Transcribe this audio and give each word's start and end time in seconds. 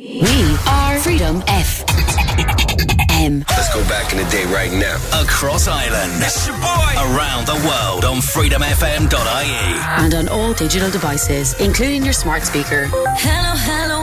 We 0.00 0.56
are 0.66 0.98
Freedom 0.98 1.42
FM. 1.42 3.44
Let's 3.50 3.68
go 3.74 3.82
back 3.86 4.12
in 4.12 4.18
the 4.18 4.24
day 4.30 4.46
right 4.46 4.72
now. 4.72 4.96
Across 5.20 5.68
Ireland. 5.68 6.22
It's 6.24 6.46
your 6.46 6.56
boy. 6.56 6.94
Around 6.96 7.46
the 7.46 7.56
world 7.68 8.06
on 8.06 8.16
freedomfm.ie. 8.22 10.02
And 10.02 10.14
on 10.14 10.28
all 10.28 10.54
digital 10.54 10.90
devices, 10.90 11.52
including 11.60 12.02
your 12.02 12.14
smart 12.14 12.44
speaker. 12.44 12.86
Hello, 13.18 13.54
hello. 13.58 14.00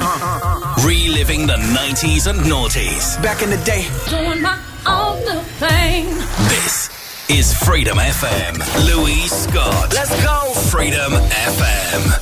Reliving 0.88 1.48
the 1.48 1.56
90s 1.58 2.28
and 2.28 2.42
noughties. 2.42 3.20
Back 3.24 3.42
in 3.42 3.50
the 3.50 3.58
day. 3.66 3.88
Doing 4.08 4.44
my 4.44 4.60
own 4.86 5.18
little 5.26 5.42
thing. 5.58 6.14
This 6.48 6.92
is 7.28 7.56
Freedom 7.56 7.98
FM. 7.98 8.60
Louise 8.96 9.32
Scott. 9.32 9.94
Let's 9.96 10.14
go. 10.24 10.54
Freedom 10.70 11.14
FM. 11.14 12.14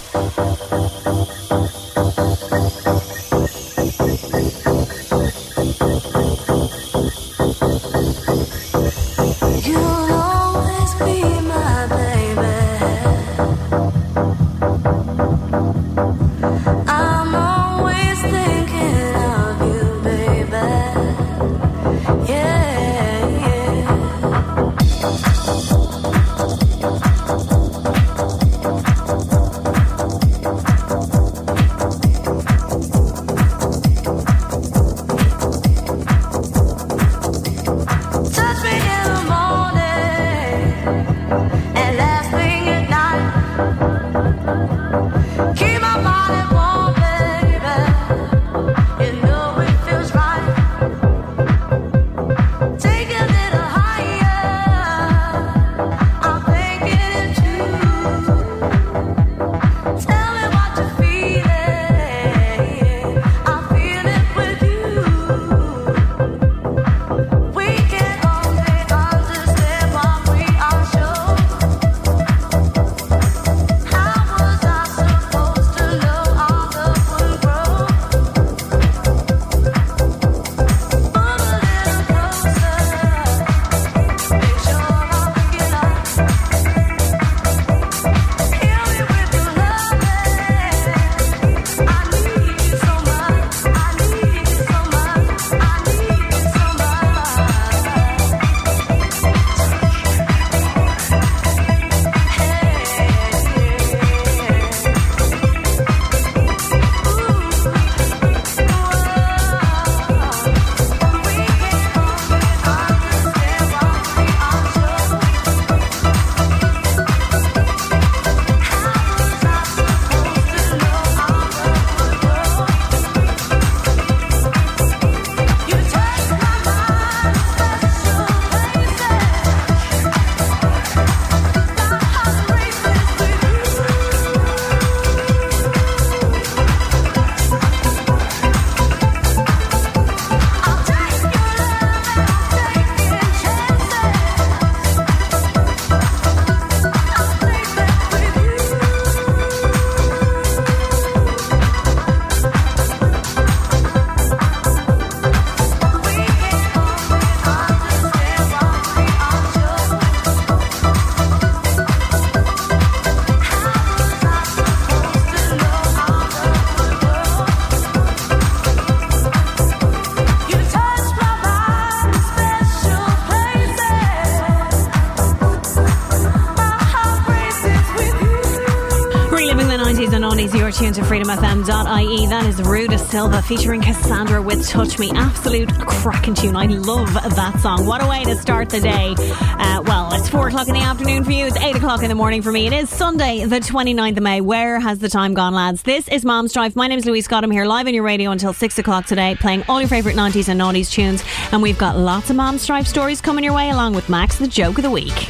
90s 180.45 180.53
and 180.53 180.55
oldies, 180.55 180.59
you're 180.59 180.71
tuned 180.71 180.95
to 180.95 181.01
freedomfm.ie. 181.01 182.27
That 182.27 182.45
is 182.45 182.61
Rui 182.61 182.87
da 182.87 182.97
Silva 182.97 183.41
featuring 183.41 183.81
Cassandra 183.81 184.41
with 184.41 184.67
Touch 184.67 184.99
Me. 184.99 185.11
Absolute 185.13 185.69
cracking 185.79 186.35
tune. 186.35 186.55
I 186.55 186.65
love 186.65 187.13
that 187.13 187.59
song. 187.59 187.85
What 187.85 188.03
a 188.03 188.07
way 188.07 188.23
to 188.25 188.35
start 188.35 188.69
the 188.69 188.79
day. 188.79 189.15
Uh, 189.17 189.81
well, 189.85 190.13
it's 190.13 190.29
4 190.29 190.47
o'clock 190.47 190.67
in 190.67 190.73
the 190.73 190.81
afternoon 190.81 191.23
for 191.23 191.31
you. 191.31 191.45
It's 191.45 191.57
8 191.57 191.75
o'clock 191.75 192.03
in 192.03 192.09
the 192.09 192.15
morning 192.15 192.41
for 192.41 192.51
me. 192.51 192.67
It 192.67 192.73
is 192.73 192.89
Sunday, 192.89 193.45
the 193.45 193.59
29th 193.59 194.17
of 194.17 194.23
May. 194.23 194.41
Where 194.41 194.79
has 194.79 194.99
the 194.99 195.09
time 195.09 195.33
gone, 195.33 195.53
lads? 195.53 195.83
This 195.83 196.07
is 196.07 196.23
Momstrife. 196.23 196.75
My 196.75 196.87
name 196.87 196.99
is 196.99 197.05
Louise 197.05 197.25
Scott. 197.25 197.43
I'm 197.43 197.51
here 197.51 197.65
live 197.65 197.87
on 197.87 197.93
your 197.93 198.03
radio 198.03 198.31
until 198.31 198.53
6 198.53 198.79
o'clock 198.79 199.05
today, 199.05 199.35
playing 199.39 199.63
all 199.67 199.79
your 199.79 199.89
favourite 199.89 200.17
90s 200.17 200.49
and 200.49 200.59
noughties 200.59 200.91
tunes. 200.91 201.23
And 201.51 201.61
we've 201.61 201.77
got 201.77 201.97
lots 201.97 202.29
of 202.29 202.35
Momstrife 202.35 202.87
stories 202.87 203.21
coming 203.21 203.43
your 203.43 203.53
way, 203.53 203.69
along 203.69 203.93
with 203.93 204.09
Max, 204.09 204.37
the 204.37 204.47
joke 204.47 204.77
of 204.77 204.83
the 204.83 204.91
week. 204.91 205.27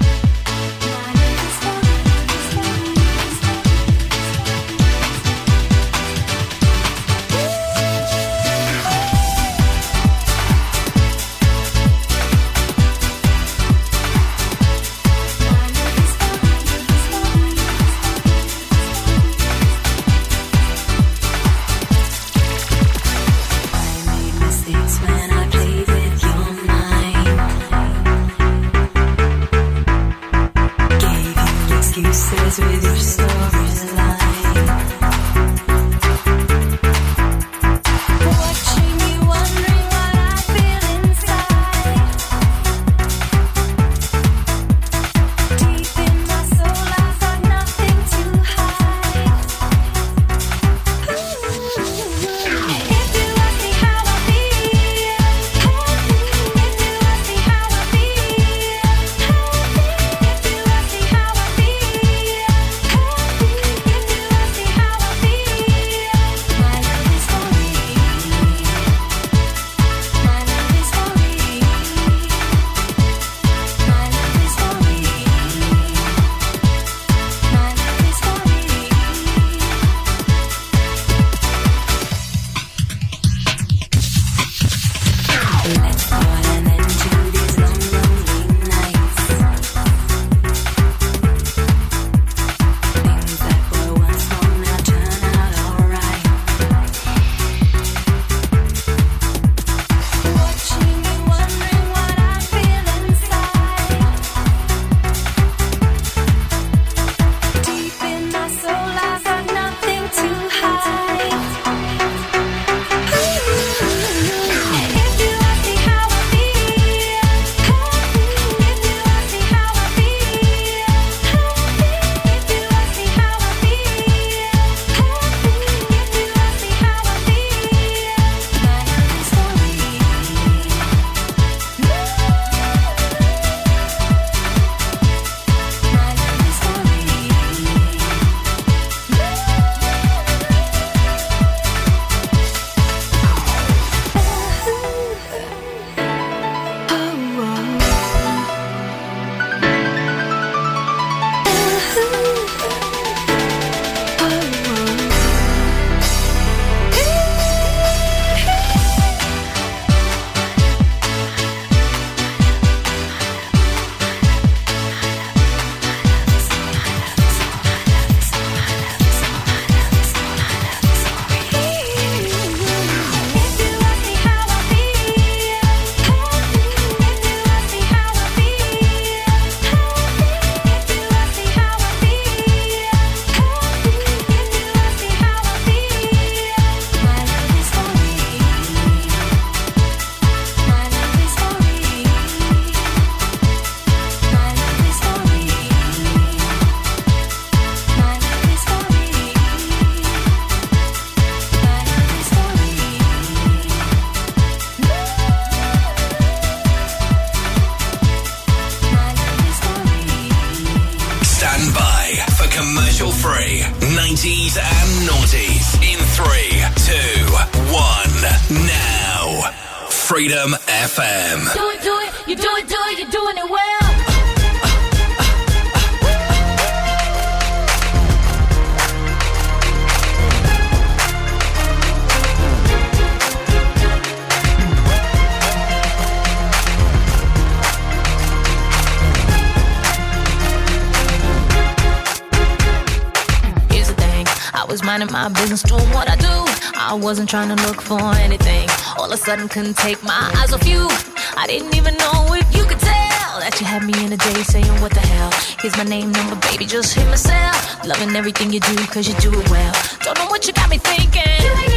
minding 245.00 245.12
my 245.12 245.28
business, 245.28 245.62
doing 245.62 245.90
what 245.90 246.10
I 246.10 246.16
do. 246.16 246.36
I 246.80 246.94
wasn't 246.94 247.30
trying 247.30 247.54
to 247.54 247.62
look 247.68 247.82
for 247.82 248.00
anything. 248.16 248.70
All 248.98 249.06
of 249.06 249.12
a 249.12 249.18
sudden, 249.18 249.50
couldn't 249.50 249.76
take 249.76 250.02
my 250.04 250.32
eyes 250.38 250.54
off 250.54 250.66
you. 250.66 250.88
I 251.36 251.46
didn't 251.48 251.76
even 251.76 251.98
know 251.98 252.34
if 252.34 252.48
you 252.56 252.64
could 252.64 252.80
tell 252.80 253.40
that 253.44 253.58
you 253.60 253.66
had 253.66 253.84
me 253.84 253.94
in 254.06 254.14
a 254.14 254.18
daze, 254.18 254.48
saying, 254.48 254.74
What 254.82 254.94
the 254.94 255.02
hell? 255.02 255.32
Here's 255.60 255.76
my 255.76 255.84
name, 255.84 256.12
number, 256.14 256.38
baby, 256.48 256.66
just 256.66 256.94
hit 256.94 257.06
myself. 257.08 257.86
Loving 257.86 258.16
everything 258.16 258.54
you 258.54 258.62
do, 258.62 258.76
cause 258.88 259.06
you 259.06 259.16
do 259.16 259.38
it 259.38 259.50
well. 259.50 259.74
Don't 260.00 260.18
know 260.18 260.28
what 260.28 260.48
you 260.48 260.54
got 260.54 260.70
me 260.70 260.78
thinking. 260.78 261.75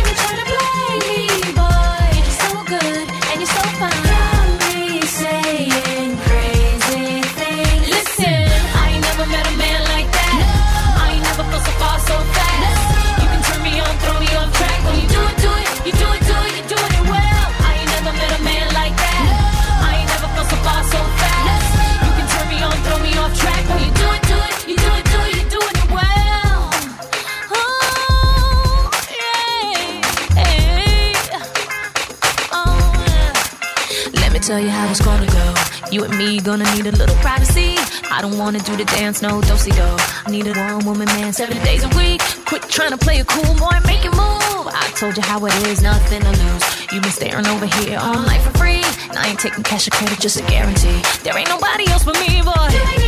You 35.99 36.05
and 36.05 36.17
me 36.17 36.39
gonna 36.39 36.63
need 36.77 36.87
a 36.87 36.93
little 36.93 37.17
privacy. 37.17 37.75
I 38.09 38.21
don't 38.23 38.39
wanna 38.39 38.61
do 38.61 38.77
the 38.77 38.85
dance, 38.85 39.21
no 39.21 39.41
dosey 39.41 39.73
do. 39.75 40.31
Need 40.31 40.47
a 40.47 40.53
one 40.53 40.85
woman 40.85 41.07
man 41.07 41.33
seven 41.33 41.57
days 41.65 41.83
a 41.83 41.89
week. 41.99 42.21
Quit 42.47 42.63
trying 42.71 42.93
to 42.93 42.97
play 42.97 43.19
a 43.19 43.25
cool, 43.25 43.53
boy, 43.57 43.77
make 43.85 44.05
a 44.05 44.11
move. 44.15 44.69
I 44.71 44.93
told 44.95 45.17
you 45.17 45.25
how 45.25 45.45
it 45.45 45.55
is, 45.67 45.83
nothing 45.83 46.21
to 46.21 46.31
lose. 46.31 46.93
You 46.93 47.01
been 47.01 47.11
staring 47.11 47.49
over 47.49 47.67
here 47.67 47.99
all 47.99 48.23
night 48.23 48.43
for 48.43 48.57
free. 48.57 48.85
And 49.09 49.19
I 49.19 49.27
ain't 49.31 49.41
taking 49.41 49.65
cash 49.65 49.89
or 49.89 49.91
credit, 49.91 50.21
just 50.21 50.39
a 50.39 50.45
guarantee. 50.45 51.03
There 51.25 51.37
ain't 51.37 51.49
nobody 51.49 51.91
else 51.91 52.05
but 52.05 52.15
me, 52.21 52.43
boy. 52.43 53.08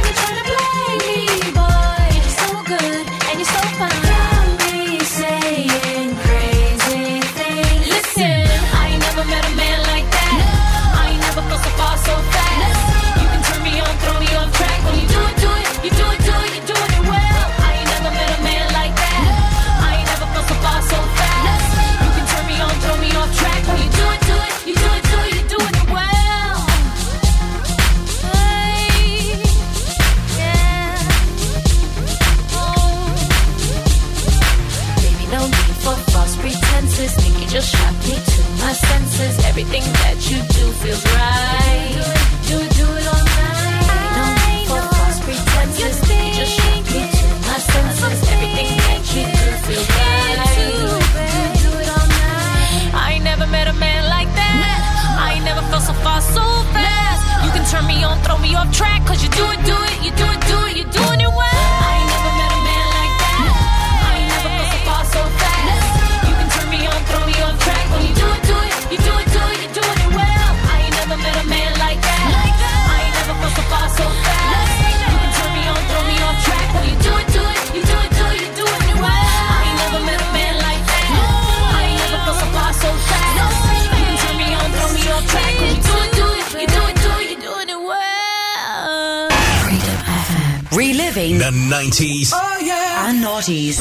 90s 91.71 92.33
oh, 92.35 92.59
yeah. 92.65 93.09
and 93.09 93.23
noughties. 93.23 93.79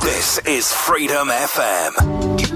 This 0.00 0.38
is 0.46 0.72
Freedom 0.72 1.26
FM. 1.26 2.51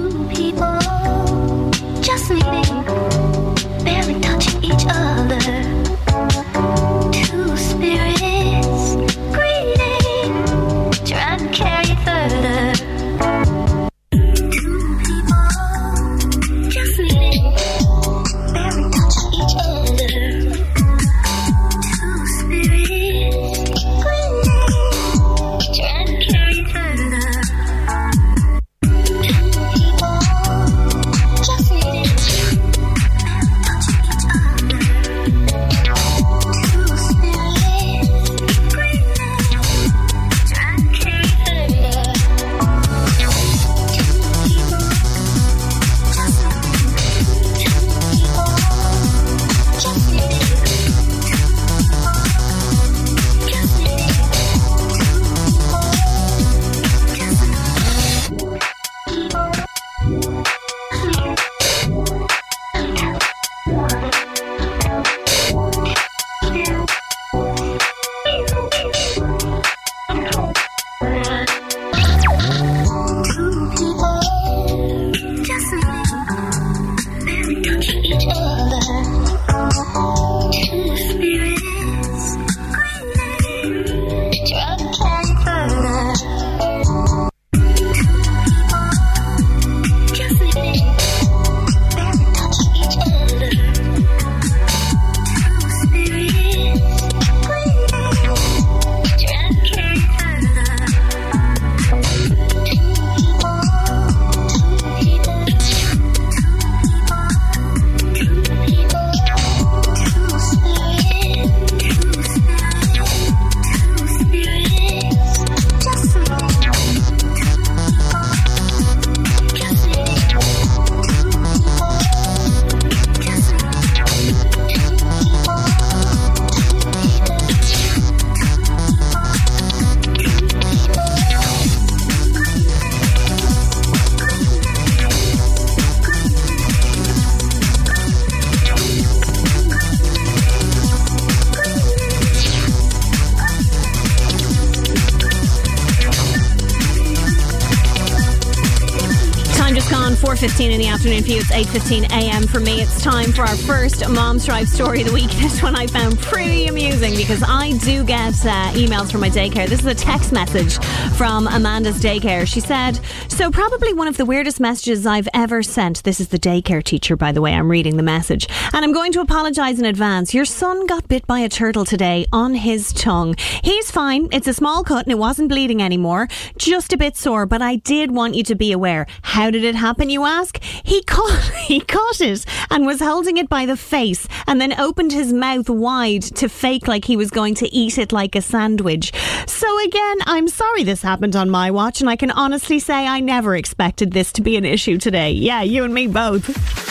Afternoon 151.07 151.23
for 151.23 151.31
you. 151.31 151.39
It's 151.39 151.71
8.15 151.71 152.11
a.m. 152.11 152.49
for 152.49 152.59
me. 152.59 152.81
It's 152.81 153.01
time 153.01 153.31
for 153.31 153.43
our 153.43 153.57
first 153.57 154.03
Momstrife 154.09 154.67
story 154.67 155.03
of 155.03 155.07
the 155.07 155.15
week. 155.15 155.31
This 155.47 155.63
one 155.63 155.77
I 155.77 155.87
found 155.87 156.19
pretty 156.19 156.67
amusing 156.67 157.15
because 157.15 157.45
I 157.47 157.79
do 157.79 158.03
get 158.03 158.35
uh, 158.45 158.73
emails 158.73 159.13
from 159.13 159.21
my 159.21 159.31
daycare. 159.31 159.69
This 159.69 159.81
is 159.81 159.87
a 159.87 159.95
text 159.95 160.33
message 160.33 160.79
from 161.17 161.47
Amanda's 161.47 162.03
daycare. 162.03 162.45
She 162.49 162.59
said, 162.59 162.99
So, 163.29 163.53
probably 163.53 163.93
one 163.93 164.09
of 164.09 164.17
the 164.17 164.25
weirdest 164.25 164.59
messages 164.59 165.07
I've 165.07 165.29
ever 165.33 165.63
sent. 165.63 166.03
This 166.03 166.19
is 166.19 166.29
the 166.29 166.39
daycare 166.39 166.83
teacher, 166.83 167.15
by 167.15 167.31
the 167.31 167.41
way. 167.41 167.53
I'm 167.55 167.71
reading 167.71 167.97
the 167.97 168.03
message. 168.03 168.49
And 168.73 168.85
I'm 168.85 168.93
going 168.93 169.13
to 169.13 169.21
apologise 169.21 169.79
in 169.79 169.85
advance. 169.85 170.35
Your 170.35 170.45
son 170.45 170.87
got 170.87 171.07
bit 171.07 171.25
by 171.29 171.39
a 171.39 171.49
turtle 171.49 171.85
today 171.85 172.27
on 172.33 172.55
his 172.55 172.93
tongue. 172.93 173.37
He's 173.63 173.93
fine. 173.93 174.29
It's 174.33 174.49
a 174.49 174.55
small 174.55 174.83
cut 174.83 175.07
and 175.07 175.13
it 175.13 175.19
wasn't 175.19 175.51
bleeding 175.51 175.81
anymore. 175.81 176.27
Just 176.59 176.93
a 176.93 176.97
bit 176.97 177.17
sore, 177.17 177.47
but 177.47 177.63
I 177.63 177.77
did 177.77 178.11
want 178.11 178.35
you 178.35 178.43
to 178.43 178.57
be 178.57 178.73
aware. 178.73 179.07
How 179.23 179.53
did 179.53 179.63
it 179.63 179.77
happen, 179.77 180.11
you 180.11 180.25
ask? 180.25 180.56
He 180.87 181.03
caught, 181.03 181.43
he 181.67 181.81
caught 181.81 182.21
it 182.21 182.47
and 182.71 182.87
was 182.87 183.01
holding 183.01 183.39
it 183.39 183.49
by 183.49 183.67
the 183.67 183.77
face 183.77 184.29
and 184.47 184.61
then 184.61 184.79
opened 184.79 185.13
his 185.13 185.33
mouth 185.33 185.69
wide 185.69 186.23
to 186.23 186.49
fake 186.49 186.87
like 186.87 187.05
he 187.05 187.17
was 187.17 187.31
going 187.31 187.57
to 187.57 187.75
eat 187.75 187.99
it 187.99 188.13
like 188.13 188.37
a 188.37 188.41
sandwich. 188.41 189.13
So 189.49 189.85
again, 189.85 190.19
I'm 190.27 190.47
sorry 190.47 190.85
this 190.85 191.03
happened 191.03 191.35
on 191.35 191.51
my 191.51 191.73
watch 191.73 192.01
and 192.01 192.09
I 192.09 192.15
can 192.15 192.31
honestly 192.31 192.79
say 192.79 193.05
I 193.05 193.19
never 193.19 193.57
expected 193.57 194.13
this 194.13 194.31
to 194.35 194.43
be 194.43 194.57
an 194.57 194.65
issue 194.65 194.97
today. 194.97 195.33
Yeah, 195.33 195.63
you 195.63 195.83
and 195.83 195.93
me 195.93 196.07
both. 196.07 196.86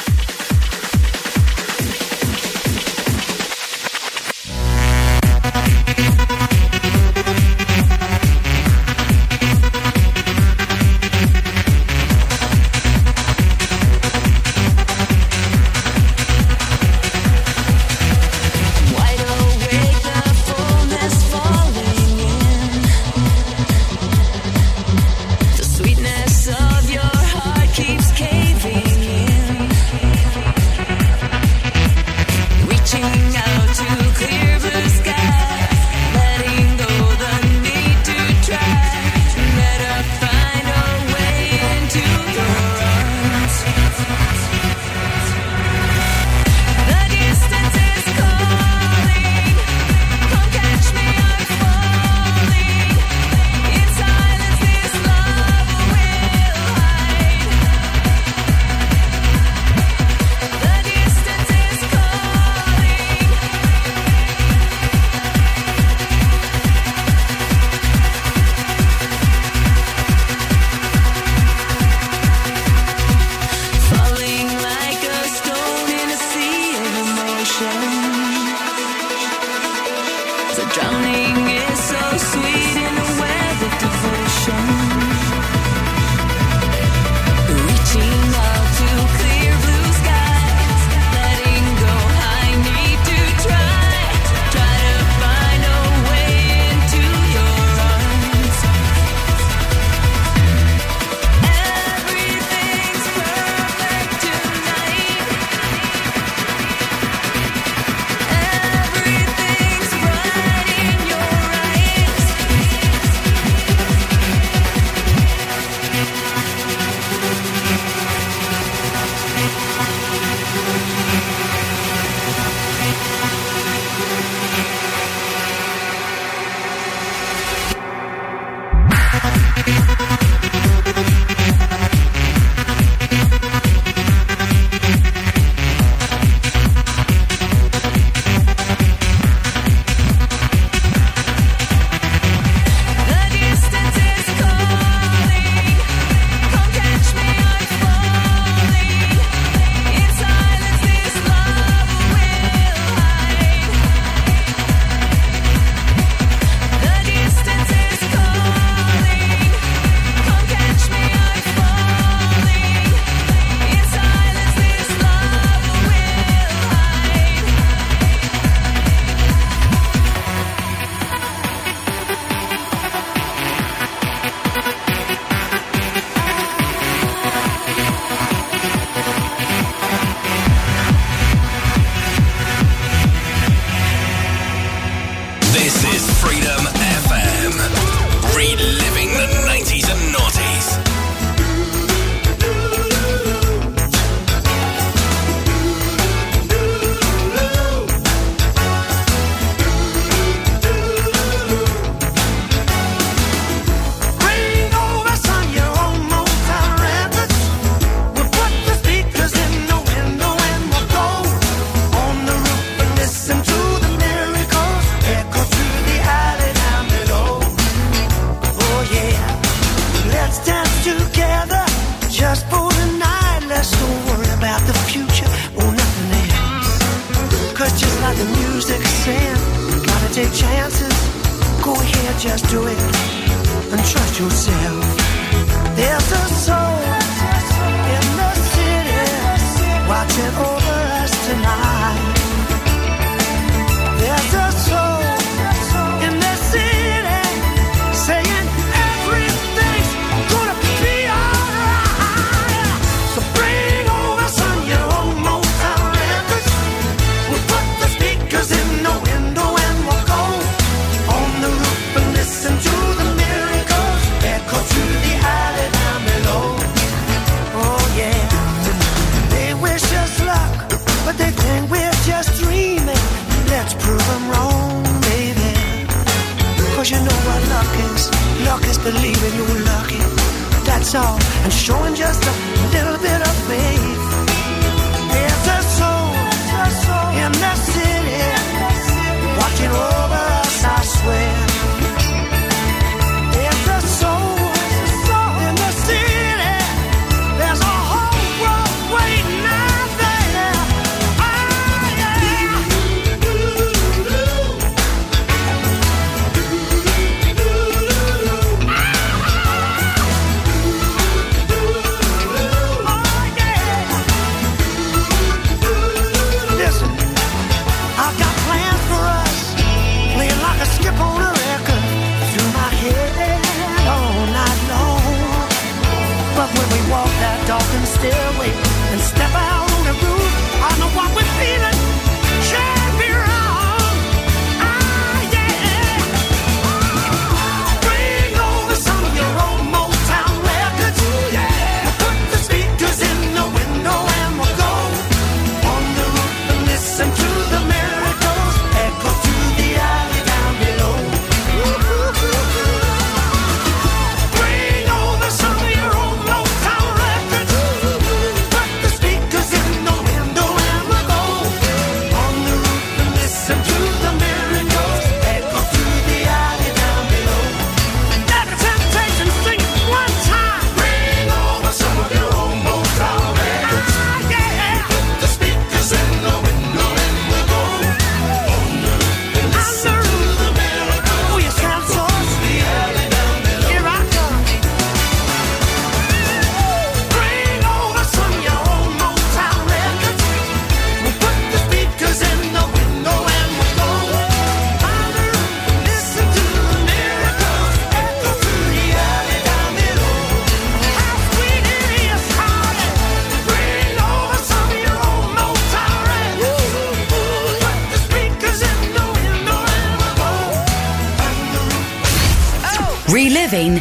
Is 81.17 81.79
so 81.79 82.17
sweet 82.17 82.75
in 82.85 82.93
a 82.97 83.07
web 83.21 83.57
of 83.67 83.73
devotion. 83.79 84.84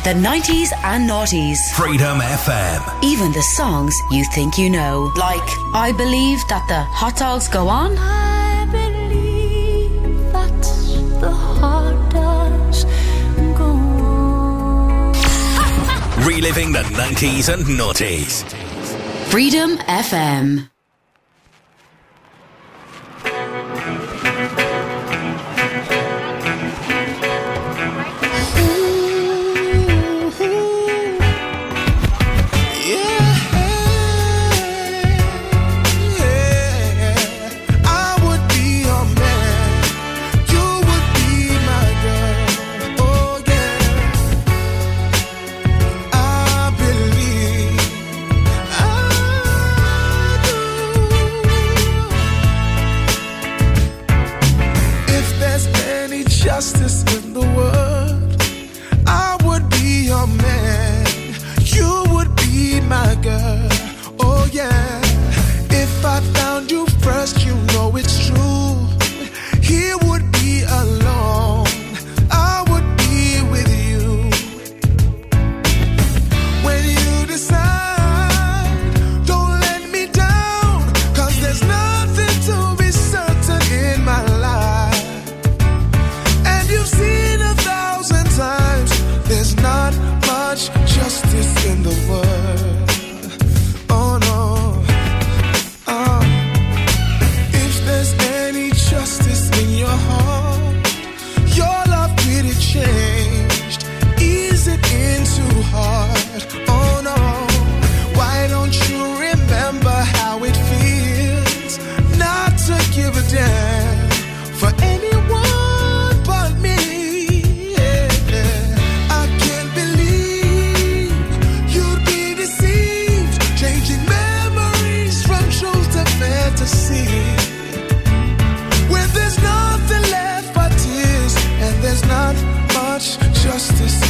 the 0.05 0.11
90s 0.11 0.71
and 0.85 1.09
noughties. 1.09 1.57
Freedom 1.75 2.19
FM. 2.19 3.03
Even 3.03 3.33
the 3.33 3.43
songs 3.43 3.95
you 4.11 4.23
think 4.35 4.59
you 4.59 4.69
know. 4.69 5.11
Like, 5.17 5.49
I 5.73 5.93
believe 5.97 6.47
that 6.49 6.69
the 6.69 6.83
hot 6.93 7.17
dogs 7.17 7.49
go 7.49 7.69
on. 7.69 7.97
I 7.97 8.67
believe 8.71 10.33
that 10.33 10.63
the 11.21 11.31
hot 11.31 12.11
dogs 12.13 12.85
go 13.57 13.65
on. 13.65 15.15
Reliving 16.27 16.73
the 16.73 16.83
90s 16.83 17.53
and 17.53 17.65
noughties. 17.65 18.45
Freedom 19.31 19.79
FM. 19.89 20.74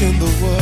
in 0.04 0.18
the 0.18 0.26
world. 0.42 0.53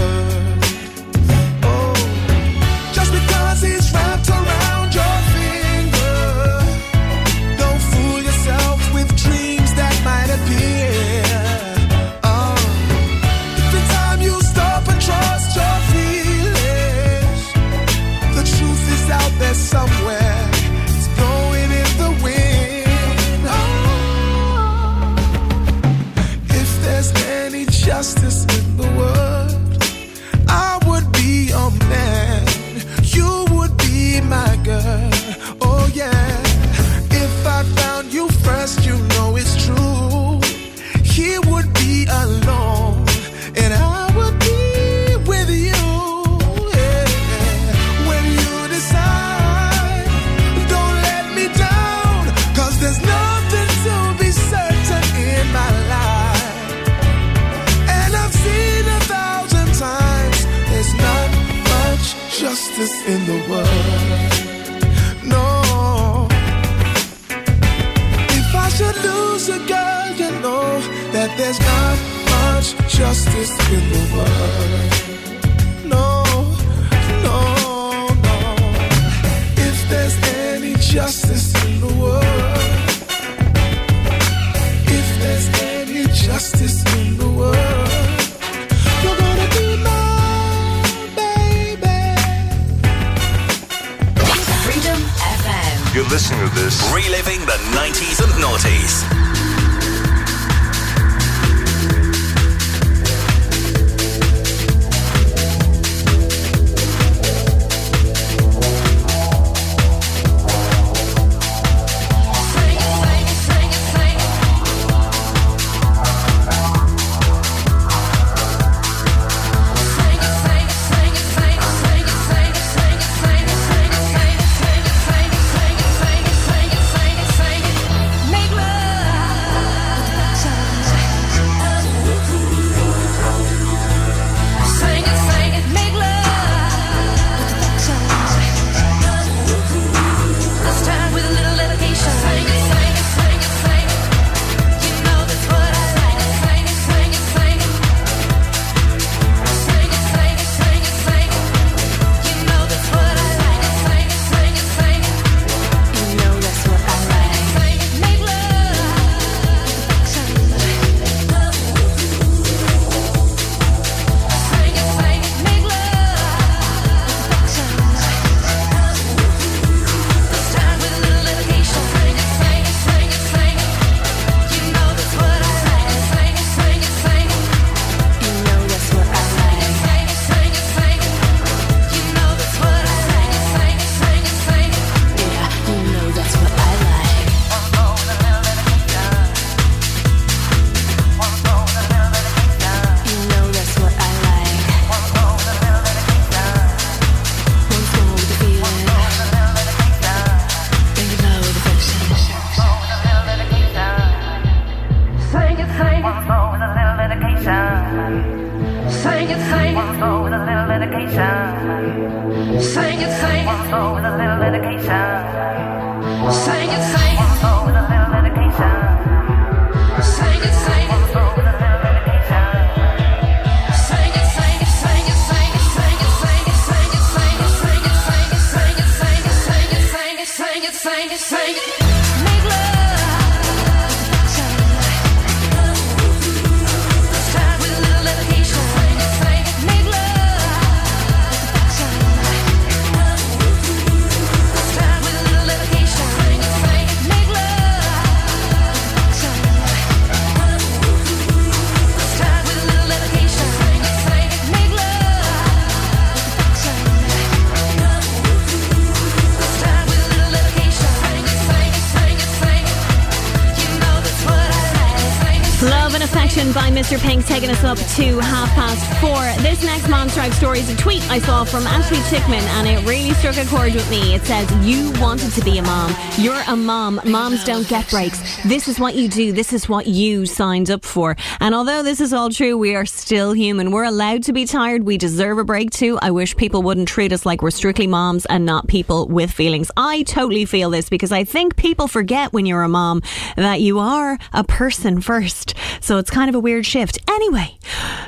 Mr. 266.93 267.01
Pink's 267.01 267.27
taking 267.27 267.49
us 267.49 267.65
up 267.65 267.79
to 267.79 268.19
half 268.19 268.51
past 268.51 269.01
four. 269.01 269.43
This 269.43 269.65
next 269.65 269.89
Momstrife 269.89 270.35
story 270.35 270.59
is 270.59 270.69
a 270.69 270.77
tweet 270.77 271.01
I 271.11 271.21
saw 271.21 271.43
from 271.43 271.67
Ashley 271.67 271.97
Chickman 271.97 272.43
and 272.43 272.69
it 272.69 272.87
really 272.87 273.15
struck 273.15 273.39
a 273.39 273.47
chord 273.47 273.73
with 273.73 273.91
me. 273.91 274.15
It 274.15 274.21
says, 274.25 274.47
You 274.63 274.93
wanted 275.01 275.33
to 275.33 275.43
be 275.43 275.57
a 275.57 275.63
mom. 275.63 275.97
You're 276.19 276.43
a 276.49 276.55
mom. 276.55 277.01
Moms 277.07 277.45
don't 277.45 277.67
get 277.67 277.89
breaks. 277.89 278.21
This 278.43 278.69
is 278.69 278.79
what 278.79 278.95
you 278.95 279.09
do. 279.09 279.33
This 279.33 279.55
is 279.55 279.71
what 279.71 279.87
you 279.87 280.27
signed 280.27 280.71
up 280.71 280.85
for. 280.85 281.17
And 281.41 281.55
although 281.55 281.83
this 281.83 281.99
is 281.99 282.13
all 282.13 282.29
true, 282.29 282.59
we 282.59 282.75
are 282.75 282.85
still 282.85 283.33
human. 283.33 283.71
We're 283.71 283.85
allowed 283.85 284.25
to 284.25 284.35
be 284.35 284.45
tired. 284.45 284.83
We 284.85 284.99
deserve 284.99 285.39
a 285.39 285.45
break 285.45 285.71
too. 285.71 285.99
I 286.03 286.11
wish 286.11 286.37
people 286.37 286.63
wouldn't 286.63 286.89
treat 286.89 287.15
us 287.15 287.25
like 287.25 287.41
we're 287.41 287.53
strictly 287.53 287.87
moms 287.87 288.27
and 288.27 288.45
not 288.45 288.69
people 288.69 289.09
with 289.09 289.31
feelings. 289.31 289.71
I 289.79 290.03
totally 290.03 290.45
feel 290.45 290.69
this 290.69 290.91
because 290.91 291.11
I 291.11 291.25
think 291.25 291.57
people 291.57 291.89
forget 291.89 292.35
when 292.35 292.45
you're 292.45 292.65
a 292.65 292.69
mom 292.69 293.01
that 293.37 293.63
you 293.63 293.79
are 293.79 294.19
a 294.35 294.45
person 294.45 295.01
first. 295.01 295.55
So 295.81 295.97
it's 295.97 296.11
kind 296.11 296.29
of 296.29 296.35
a 296.35 296.41
weird 296.41 296.67
shift 296.67 296.82
shift. 296.83 296.99
Anyway, 297.09 297.57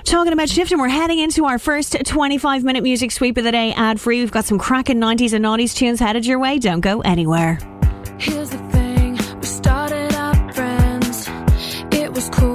talking 0.05 0.33
about 0.33 0.49
shift, 0.49 0.73
and 0.73 0.81
we're 0.81 0.89
heading 0.89 1.19
into 1.19 1.45
our 1.45 1.59
first 1.59 1.97
25 2.05 2.65
minute 2.65 2.83
music 2.83 3.13
sweep 3.13 3.37
of 3.37 3.45
the 3.45 3.53
day 3.53 3.73
ad 3.73 4.01
free. 4.01 4.21
We've 4.21 4.31
got 4.31 4.45
some 4.45 4.59
cracking 4.59 4.99
90s 4.99 5.33
and 5.33 5.45
90s 5.45 5.75
tunes 5.75 6.01
headed 6.01 6.27
your 6.27 6.39
way. 6.39 6.59
Don't 6.59 6.81
go 6.81 7.01
anywhere. 7.01 7.59
Here's 8.19 8.51
the 8.51 8.59
thing 8.71 9.17
we 9.39 9.47
started 9.47 10.15
up 10.15 10.55
friends, 10.55 11.29
it 11.93 12.13
was 12.13 12.29
cool. 12.31 12.54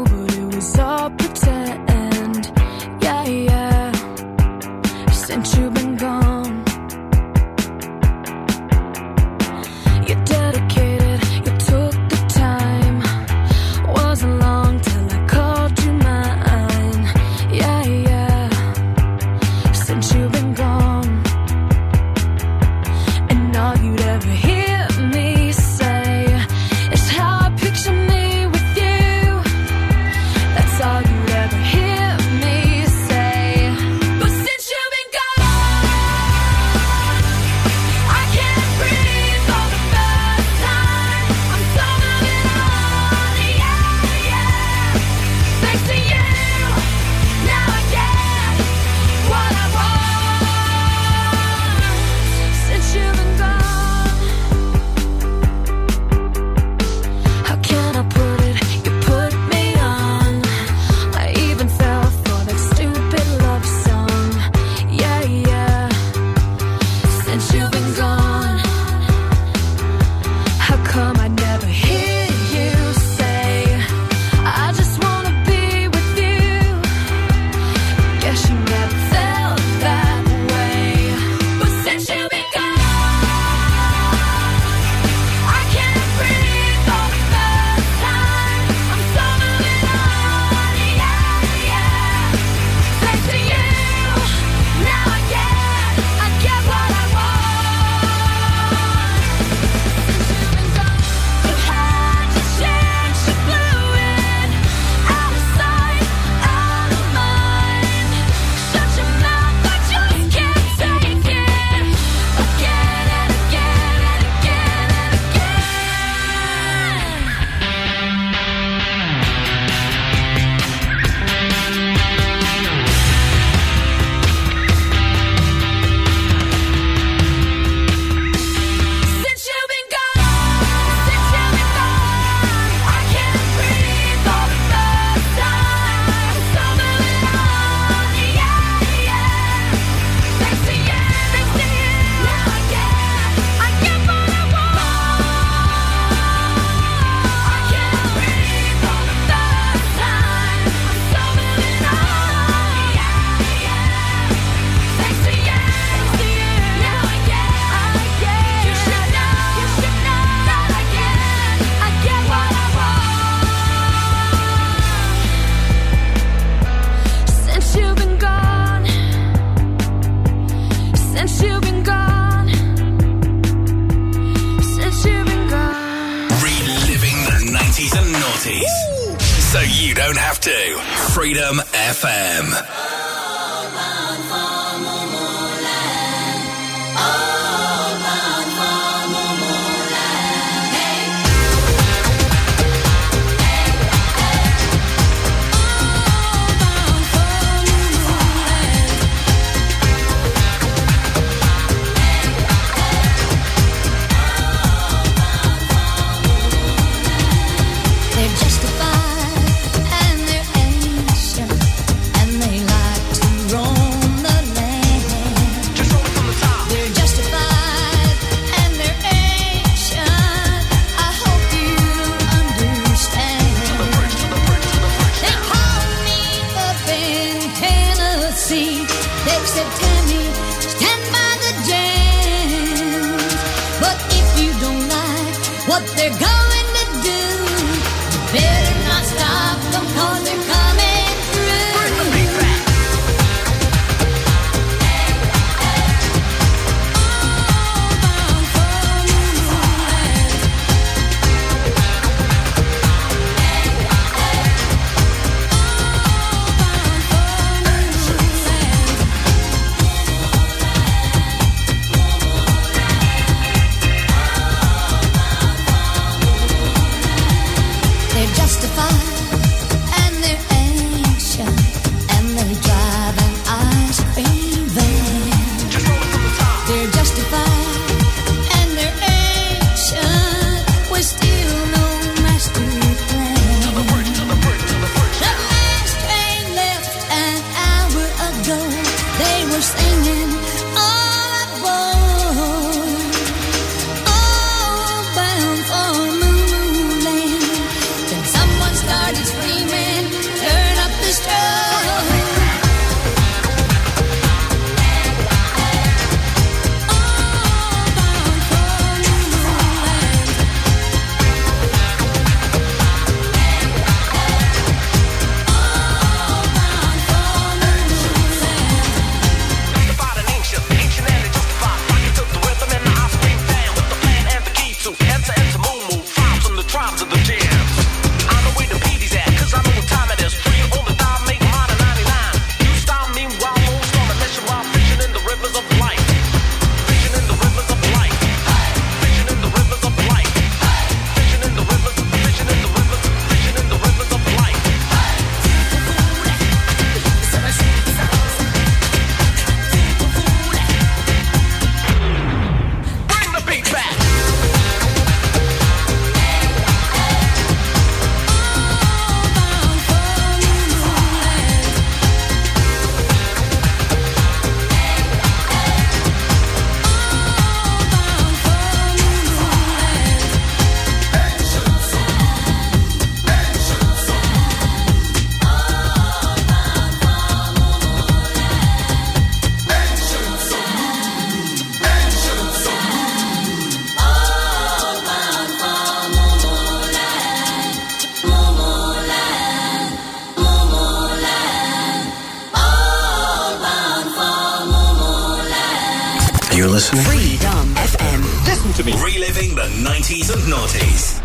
Righties 400.09 400.33
and 400.33 400.41
Naughties. 400.51 401.21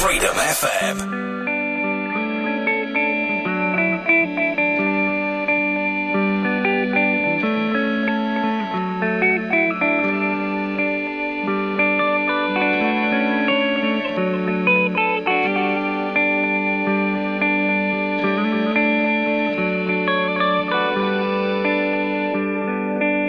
Freedom 0.00 0.34
FM. 0.34 0.96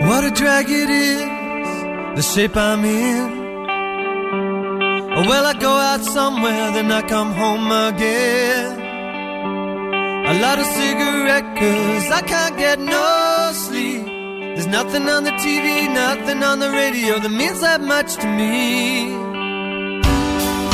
What 0.08 0.24
a 0.24 0.32
drag 0.32 0.66
it 0.72 0.90
is, 0.90 1.22
the 2.16 2.24
shape 2.24 2.58
I'm 2.58 2.84
in 2.84 3.45
somewhere, 6.04 6.72
then 6.72 6.91
I 6.91 7.02
come 7.02 7.32
home 7.34 7.72
again. 7.72 8.82
I 10.30 10.32
light 10.39 10.60
a 10.60 10.66
cigarette, 10.66 11.48
cause 11.56 12.12
I 12.12 12.22
can't 12.22 12.58
get 12.58 12.80
no 12.80 13.52
sleep. 13.54 14.06
There's 14.56 14.68
nothing 14.68 15.08
on 15.10 15.24
the 15.24 15.32
TV, 15.32 15.93
nothing 15.93 16.43
on 16.43 16.60
the 16.60 16.72
radio 16.72 17.20
that 17.20 17.30
means 17.30 17.62
that 17.62 17.82
much 17.82 18.16
to 18.16 18.28
me. 18.28 19.14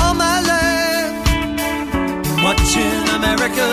All 0.02 0.16
my 0.28 0.38
life, 0.54 1.16
I'm 2.30 2.44
watching 2.48 3.02
America. 3.20 3.68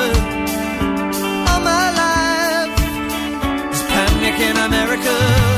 All 1.49 1.61
my 1.73 1.87
life, 2.03 2.73
there's 3.71 3.85
panic 3.93 4.37
in 4.49 4.57
America. 4.69 5.58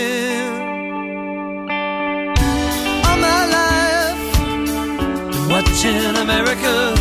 Watching 5.83 6.15
America. 6.15 6.93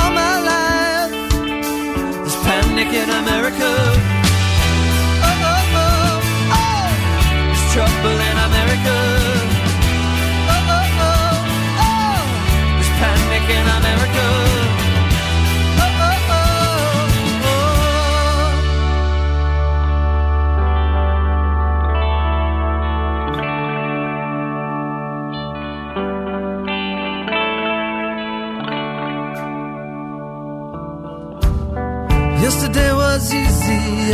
All 0.00 0.12
my 0.12 0.38
life, 0.40 1.12
there's 1.32 2.36
panic 2.36 2.88
in 2.94 3.10
America. 3.10 4.01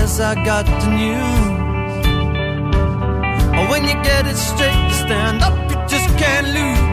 As 0.08 0.20
I 0.20 0.34
got 0.42 0.64
the 0.64 0.90
news. 1.00 1.68
When 3.70 3.82
you 3.84 3.96
get 4.02 4.26
it 4.26 4.36
straight, 4.36 4.90
stand 5.04 5.42
up, 5.42 5.56
you 5.70 5.76
just 5.86 6.08
can't 6.16 6.48
lose. 6.56 6.87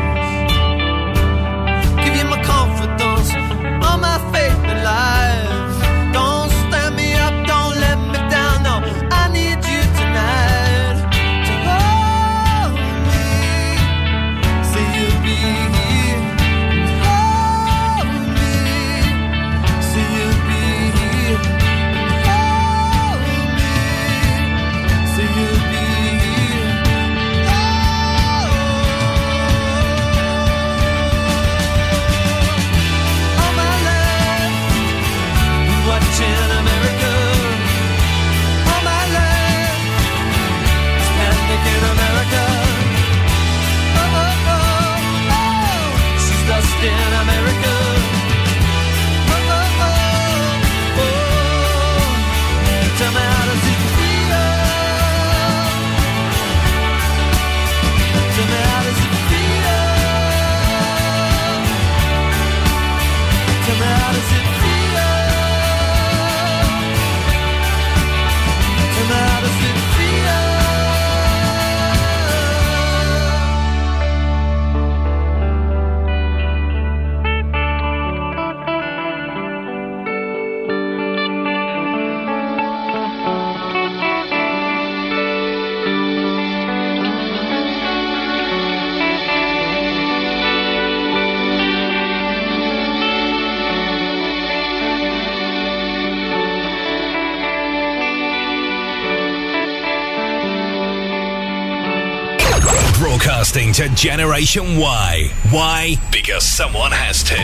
To 103.76 103.89
Generation 103.89 104.78
Y. 104.78 105.30
Why? 105.49 105.97
Because 106.09 106.47
someone 106.47 106.93
has 106.93 107.23
to. 107.23 107.36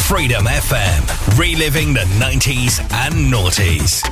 Freedom 0.00 0.44
FM. 0.44 1.38
Reliving 1.38 1.94
the 1.94 2.00
90s 2.18 2.80
and 2.92 3.32
noughties. 3.32 4.02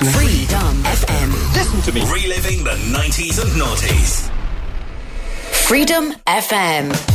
listening. 0.00 0.12
Freedom 0.12 0.82
FM. 0.84 1.54
Listen 1.54 1.80
to 1.82 1.92
me. 1.92 2.00
Reliving 2.10 2.64
the 2.64 2.70
90s 2.70 3.40
and 3.42 3.50
noughties. 3.60 4.30
Freedom 5.52 6.12
FM. 6.26 7.11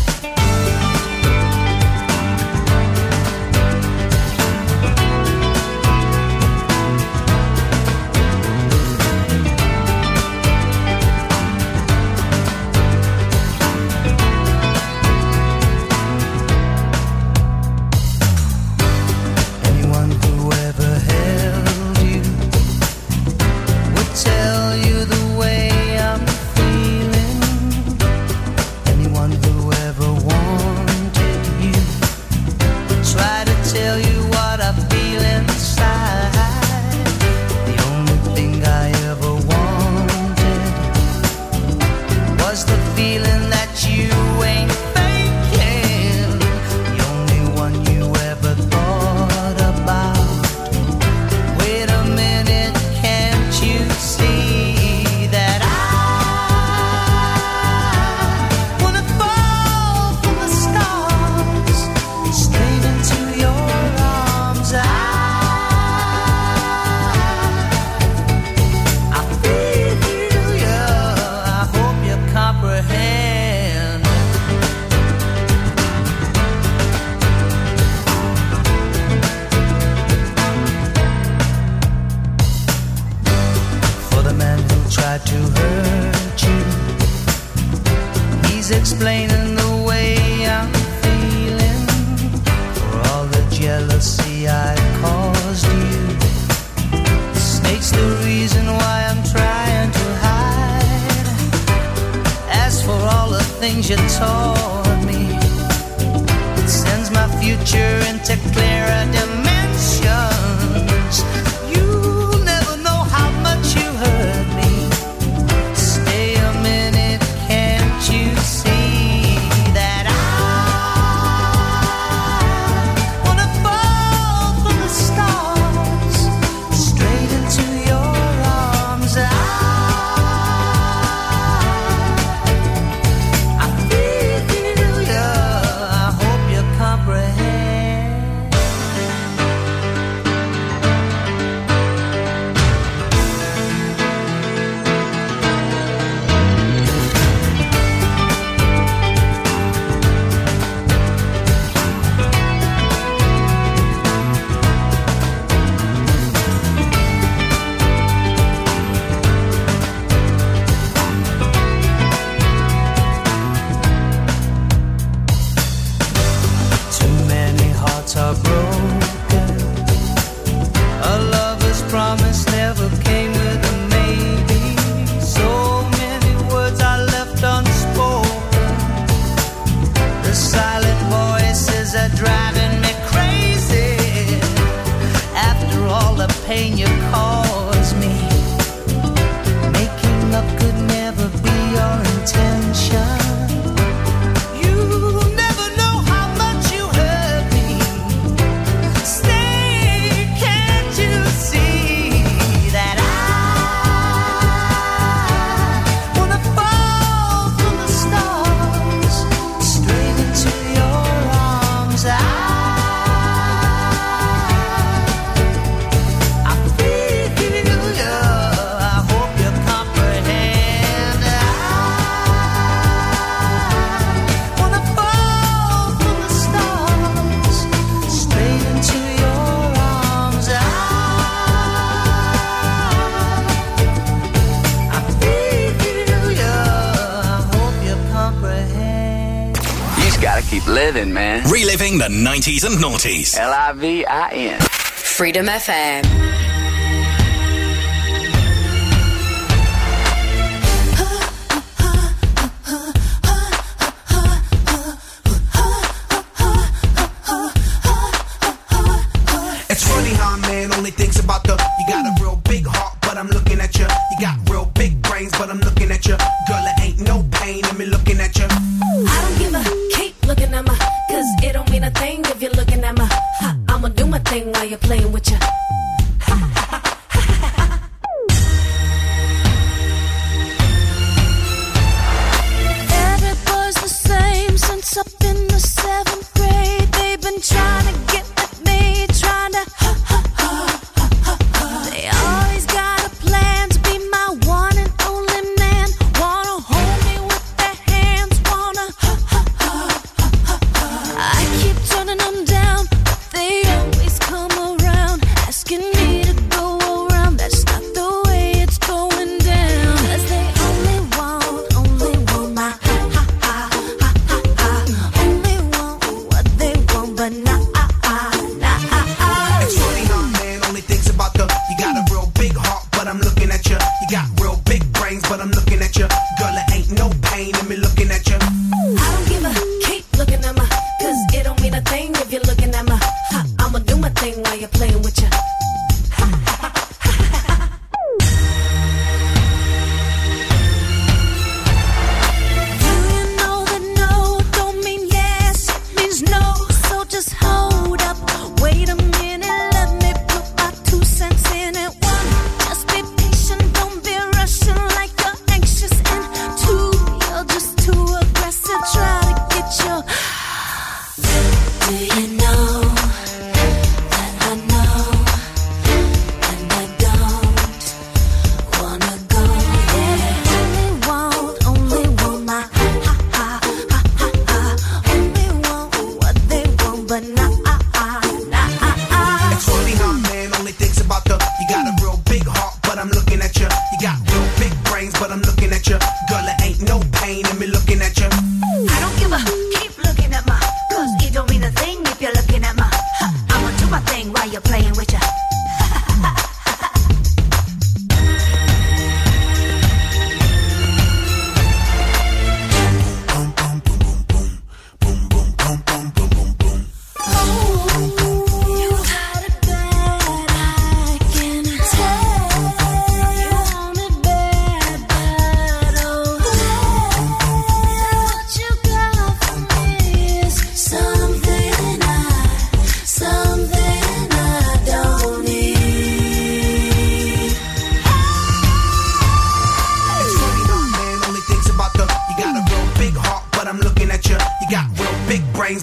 the 242.08 242.14
90s 242.14 242.64
and 242.64 242.82
noughties. 242.82 243.38
L 243.38 243.52
I 243.52 243.74
V 243.74 244.06
I 244.06 244.30
N. 244.30 244.60
Freedom 244.62 245.48
FM. 245.48 246.57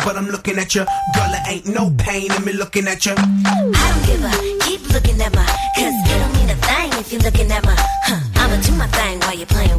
but 0.04 0.16
I'm 0.16 0.28
looking 0.28 0.58
at 0.58 0.74
you. 0.74 0.84
Girl, 1.16 1.32
it 1.32 1.48
ain't 1.48 1.66
no 1.66 1.90
pain 1.96 2.30
in 2.30 2.44
me 2.44 2.52
looking 2.52 2.86
at 2.86 3.06
you. 3.06 3.14
I 3.16 3.72
don't 3.72 4.06
give 4.06 4.22
a 4.22 4.32
keep 4.64 4.82
looking 4.92 5.20
at 5.20 5.34
my, 5.34 5.46
cause 5.74 5.94
it 5.94 6.18
don't 6.20 6.32
mean 6.36 6.50
a 6.50 6.56
thing 6.60 6.92
if 7.00 7.12
you're 7.12 7.22
looking 7.22 7.50
at 7.50 7.64
my, 7.64 7.74
huh. 7.76 8.20
I'ma 8.36 8.60
do 8.62 8.72
my 8.72 8.86
thing 8.88 9.18
while 9.20 9.34
you're 9.34 9.46
playing 9.46 9.73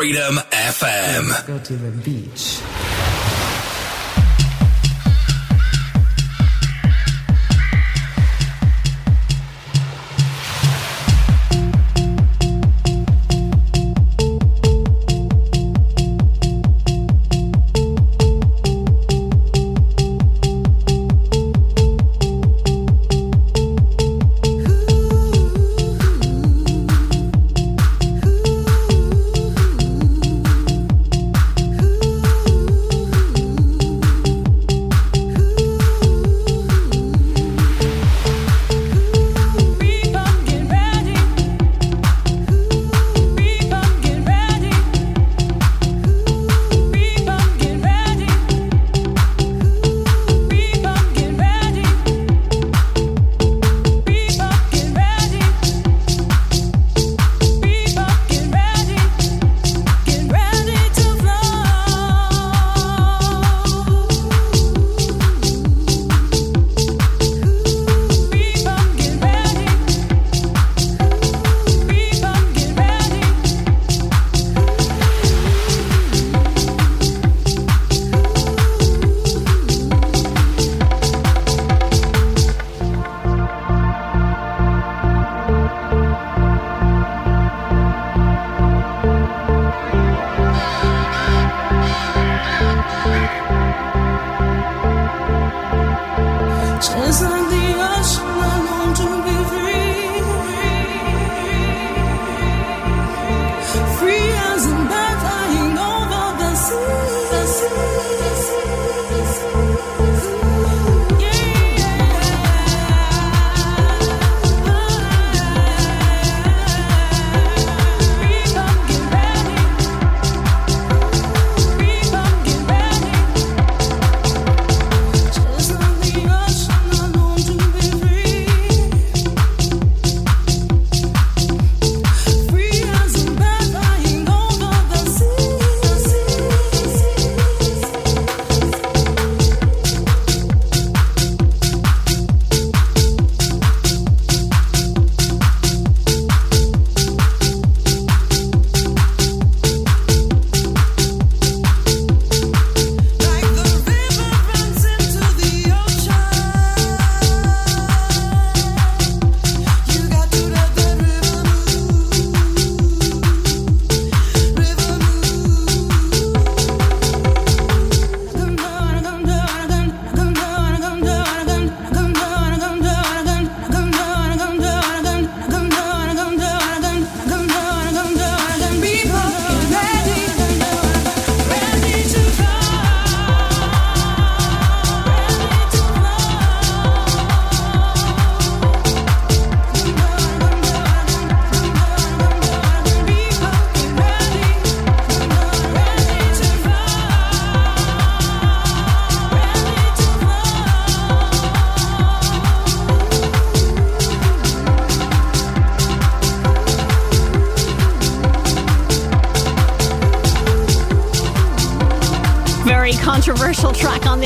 Freedom 0.00 0.36
FM. 0.50 1.46
Go 1.46 1.58
to 1.58 1.76
the 1.76 1.90
beach. 1.90 2.89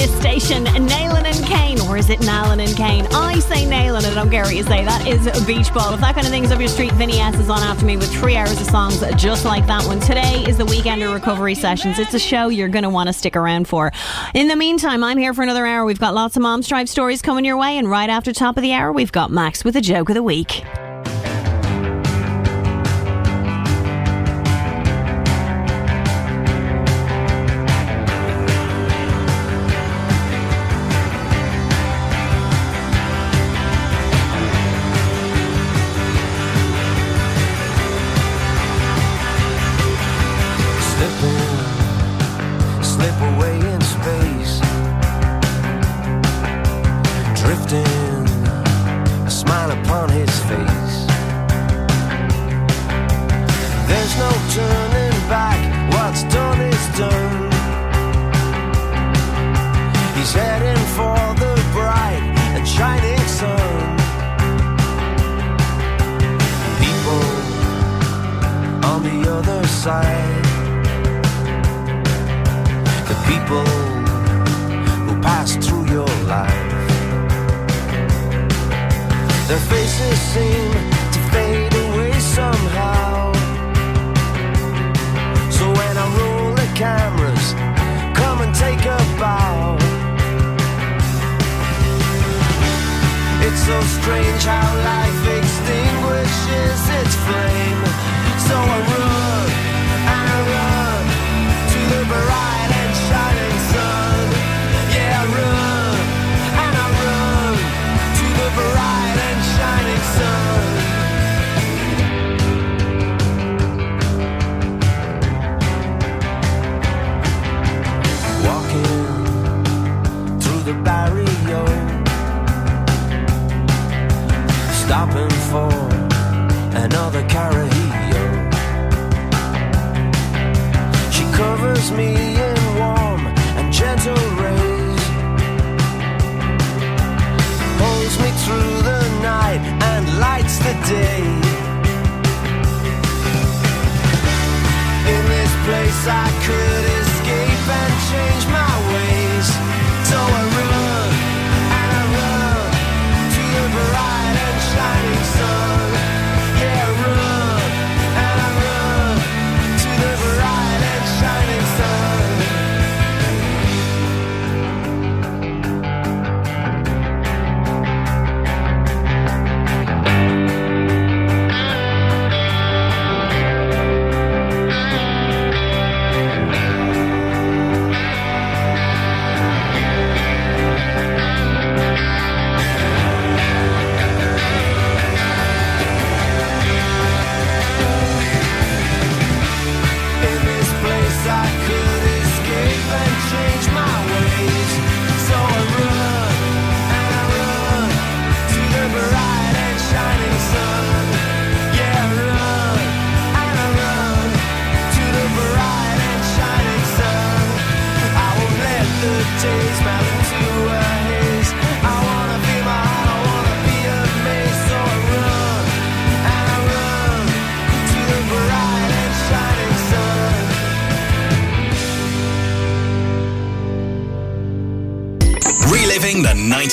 this 0.07 0.20
station, 0.20 0.64
Naylan 0.66 1.24
and 1.24 1.46
Kane, 1.46 1.80
or 1.80 1.96
is 1.96 2.11
it 2.11 2.20
Nylon 2.20 2.61
and 2.61 2.76
Kane? 2.76 3.07
I 3.12 3.38
say 3.38 3.64
Naylan, 3.64 4.05
I 4.05 4.12
don't 4.12 4.30
care 4.30 4.44
what 4.44 4.55
you 4.55 4.62
say. 4.62 4.84
That 4.84 5.07
is 5.07 5.24
beach 5.46 5.72
ball. 5.72 5.94
If 5.94 6.00
that 6.00 6.14
kind 6.14 6.26
of 6.26 6.32
thing 6.32 6.44
is 6.44 6.52
up 6.52 6.59
your 6.59 6.68
street, 6.68 6.92
Vinny 6.92 7.20
S 7.20 7.34
is 7.36 7.48
on 7.48 7.62
after 7.62 7.86
me 7.86 7.96
with 7.96 8.12
three 8.12 8.36
hours 8.36 8.61
of 8.61 8.66
songs 8.66 9.00
just 9.16 9.46
like 9.46 9.66
that 9.66 9.86
one. 9.86 10.00
Today 10.00 10.44
is 10.46 10.59
the 10.59 10.64
Weekender 10.64 11.14
Recovery 11.14 11.55
Sessions. 11.55 11.98
It's 11.98 12.12
a 12.12 12.18
show 12.18 12.48
you're 12.48 12.68
going 12.68 12.82
to 12.82 12.90
want 12.90 13.07
to 13.07 13.14
stick 13.14 13.34
around 13.34 13.66
for. 13.66 13.92
In 14.34 14.48
the 14.48 14.57
meantime, 14.57 15.02
I'm 15.02 15.16
here 15.16 15.32
for 15.32 15.42
another 15.42 15.64
hour. 15.64 15.86
We've 15.86 16.00
got 16.00 16.12
lots 16.12 16.36
of 16.36 16.42
Momstrife 16.42 16.88
stories 16.88 17.22
coming 17.22 17.46
your 17.46 17.57
way, 17.57 17.78
and 17.78 17.88
right 17.88 18.11
after 18.11 18.34
top 18.34 18.59
of 18.59 18.62
the 18.62 18.74
hour, 18.74 18.92
we've 18.92 19.12
got 19.12 19.30
Max 19.30 19.64
with 19.64 19.74
a 19.76 19.80
joke 19.80 20.11
of 20.11 20.14
the 20.14 20.22
week. 20.22 20.64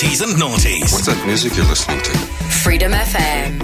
80s 0.02 0.24
and 0.24 0.34
noughties. 0.42 0.92
What's 0.92 1.06
that 1.06 1.24
music 1.28 1.56
you're 1.56 1.66
listening 1.68 2.02
to? 2.02 2.12
Freedom 2.12 2.92
FM. 2.92 3.61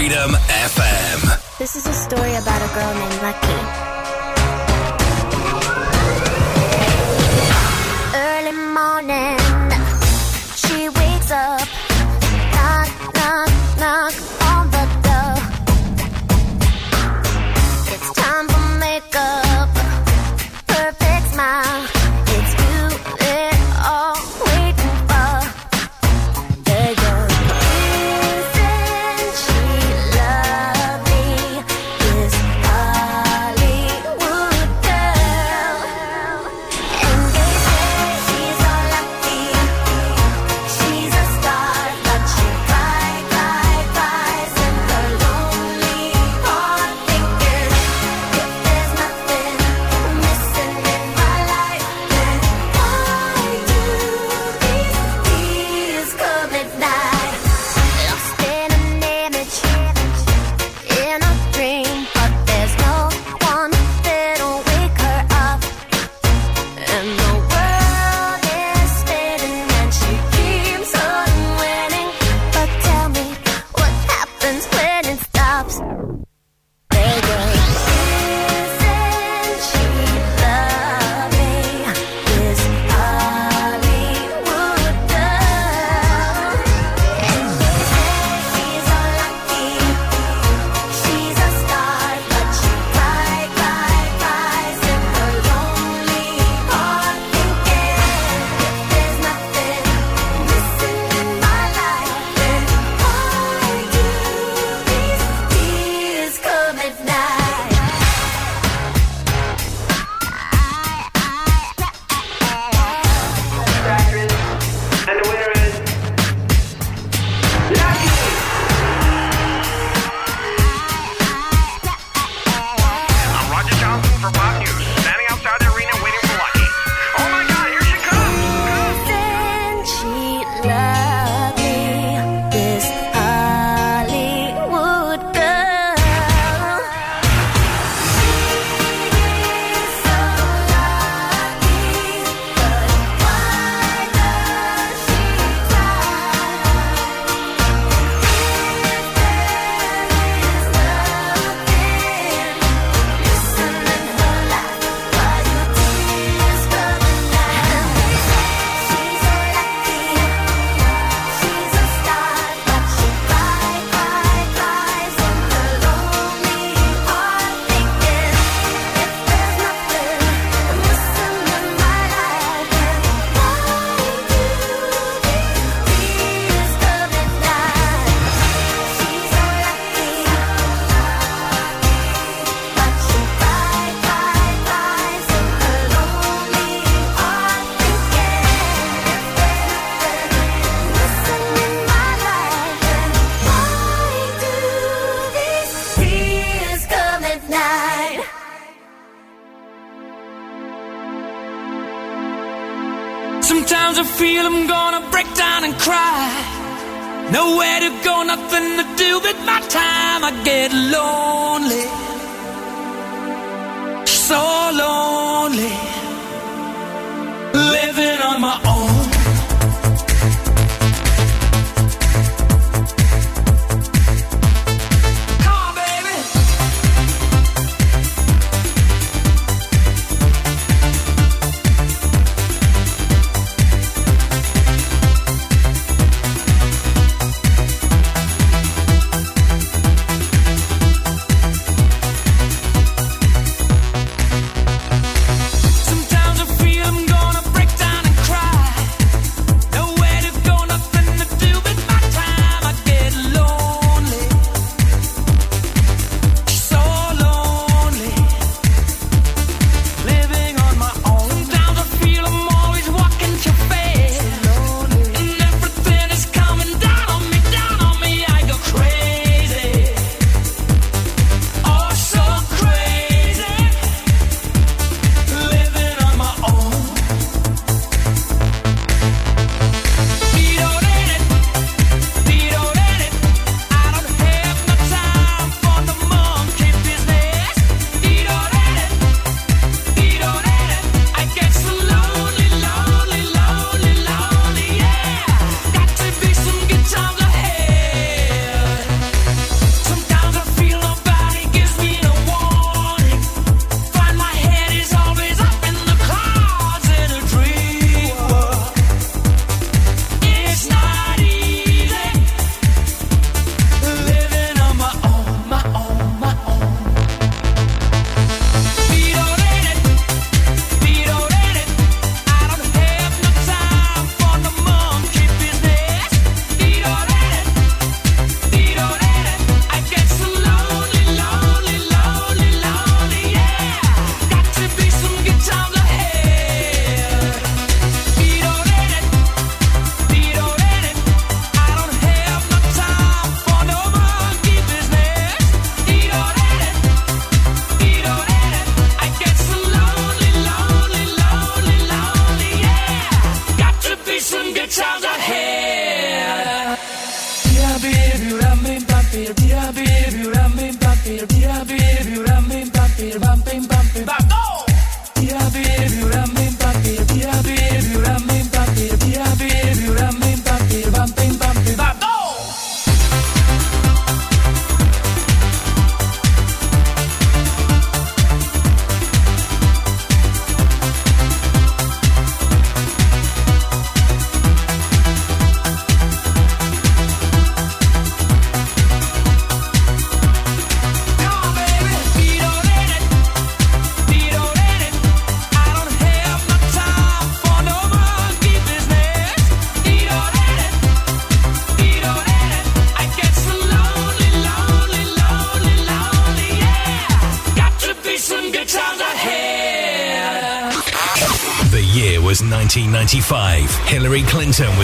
Freedom 0.00 0.30
FM. 0.48 1.58
This 1.58 1.76
is 1.76 1.86
a 1.86 1.92
story 1.92 2.34
about 2.34 2.62
a 2.62 2.70
girl 2.72 2.94
named 2.94 3.20
Lucky. 3.20 3.60
Early 8.16 8.52
morning. 8.72 9.39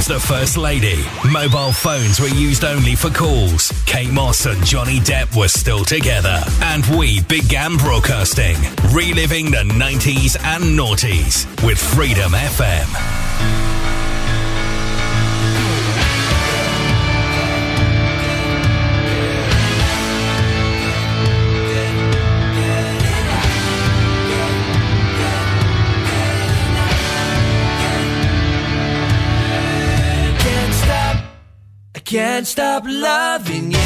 was 0.06 0.22
the 0.22 0.34
First 0.34 0.56
Lady. 0.56 1.04
Mobile 1.30 1.72
phones 1.72 2.20
were 2.20 2.28
used 2.28 2.64
only 2.64 2.94
for 2.94 3.10
calls. 3.10 3.72
Kate 3.86 4.10
Moss 4.10 4.46
and 4.46 4.64
Johnny 4.64 4.98
Depp 5.00 5.36
were 5.36 5.48
still 5.48 5.84
together. 5.84 6.42
And 6.62 6.84
we 6.98 7.22
began 7.22 7.76
broadcasting, 7.76 8.56
reliving 8.92 9.50
the 9.50 9.64
90s 9.64 10.36
and 10.42 10.78
noughties 10.78 11.46
with 11.64 11.78
Freedom 11.78 12.32
FM. 12.32 13.15
can't 32.06 32.46
stop 32.46 32.84
loving 32.86 33.72
you. 33.72 33.85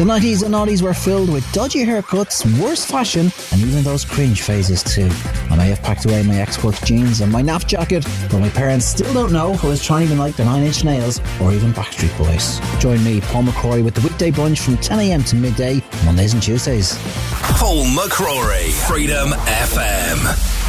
The 0.00 0.06
90s 0.06 0.42
and 0.42 0.54
noughties 0.54 0.80
were 0.80 0.94
filled 0.94 1.30
with 1.30 1.44
dodgy 1.52 1.84
haircuts, 1.84 2.58
worse 2.58 2.86
fashion, 2.86 3.30
and 3.52 3.60
even 3.60 3.84
those 3.84 4.02
cringe 4.02 4.40
phases 4.40 4.82
too. 4.82 5.10
I 5.50 5.56
may 5.56 5.68
have 5.68 5.82
packed 5.82 6.06
away 6.06 6.22
my 6.22 6.36
Xbox 6.36 6.82
jeans 6.86 7.20
and 7.20 7.30
my 7.30 7.42
nap 7.42 7.66
jacket, 7.66 8.06
but 8.30 8.38
my 8.38 8.48
parents 8.48 8.86
still 8.86 9.12
don't 9.12 9.30
know 9.30 9.52
who 9.56 9.68
is 9.68 9.84
trying 9.84 10.08
to 10.08 10.14
like 10.14 10.36
the 10.36 10.44
Nine 10.46 10.62
Inch 10.62 10.84
Nails 10.84 11.20
or 11.38 11.52
even 11.52 11.74
Backstreet 11.74 12.16
Boys. 12.16 12.60
Join 12.80 13.04
me, 13.04 13.20
Paul 13.20 13.42
McCrory, 13.42 13.84
with 13.84 13.92
the 13.94 14.00
weekday 14.00 14.30
brunch 14.30 14.60
from 14.60 14.78
10am 14.78 15.28
to 15.28 15.36
midday, 15.36 15.82
Mondays 16.06 16.32
and 16.32 16.42
Tuesdays. 16.42 16.96
Paul 17.58 17.84
McCrory, 17.84 18.72
Freedom 18.88 19.28
FM. 19.28 20.59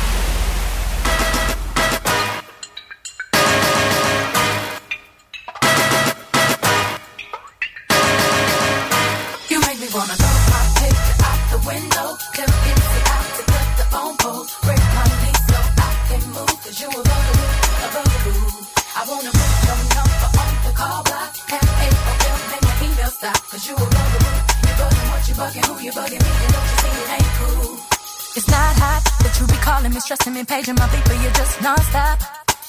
You're 31.22 31.32
just 31.34 31.62
non-stop. 31.62 32.20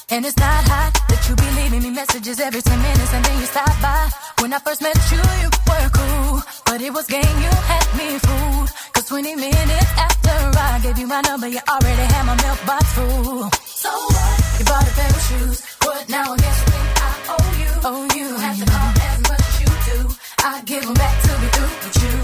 And 0.09 0.25
it's 0.25 0.37
not 0.37 0.63
hot 0.69 0.93
that 1.09 1.21
you 1.27 1.33
be 1.35 1.49
leaving 1.57 1.81
me 1.81 1.89
messages 1.89 2.39
every 2.39 2.61
10 2.61 2.77
minutes 2.81 3.13
and 3.13 3.25
then 3.25 3.39
you 3.39 3.45
stop 3.45 3.73
by. 3.81 4.09
When 4.41 4.53
I 4.53 4.59
first 4.59 4.81
met 4.81 4.93
you, 5.09 5.23
you 5.41 5.49
were 5.65 5.89
cool. 5.89 6.41
But 6.65 6.81
it 6.81 6.93
was 6.93 7.07
game, 7.07 7.37
you 7.45 7.53
had 7.71 7.87
me 7.97 8.19
fooled. 8.19 8.69
Cause 8.93 9.07
20 9.07 9.35
minutes 9.35 9.91
after 9.97 10.35
I 10.53 10.79
gave 10.83 10.97
you 10.99 11.07
my 11.07 11.21
number, 11.21 11.47
you 11.47 11.61
already 11.67 12.05
had 12.13 12.23
my 12.29 12.35
milk 12.45 12.59
box 12.67 12.85
full. 12.93 13.49
So 13.65 13.89
what? 13.89 14.33
You 14.59 14.65
bought 14.65 14.85
a 14.85 14.93
pair 14.93 15.09
of 15.09 15.21
shoes. 15.27 15.57
What 15.81 16.09
now? 16.09 16.33
I 16.33 16.37
guess 16.37 16.57
you 16.61 16.67
think 16.73 16.89
I 17.01 17.11
owe 17.33 17.51
you. 17.63 17.71
Oh, 17.89 18.03
you. 18.13 18.27
Don't 18.29 18.41
have 18.43 18.59
to 18.59 18.67
call 18.69 18.91
as 19.09 19.19
much 19.29 19.45
as 19.49 19.55
you 19.63 19.71
do. 19.89 19.97
I 20.45 20.61
give 20.65 20.83
them 20.83 20.93
back 20.93 21.15
to 21.25 21.31
be 21.41 21.47
through 21.57 21.73
with 21.81 21.97
you. 22.05 22.15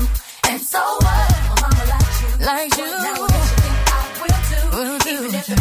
And 0.51 0.61
so 0.61 0.81
what? 1.03 1.29
My 1.49 1.55
mama 1.63 1.83
likes 1.89 2.17
you. 2.21 2.29
Like 2.45 2.71
you. 2.77 2.85
What 2.85 3.01
now? 3.01 3.17
I 3.17 3.33
guess 3.33 3.49
you 3.49 3.57
think 3.65 3.77
I 3.89 4.01
will 4.19 4.41
too. 4.49 4.65
Will 4.77 4.97
do. 4.99 5.09
Even 5.09 5.35
if 5.39 5.45
the 5.47 5.55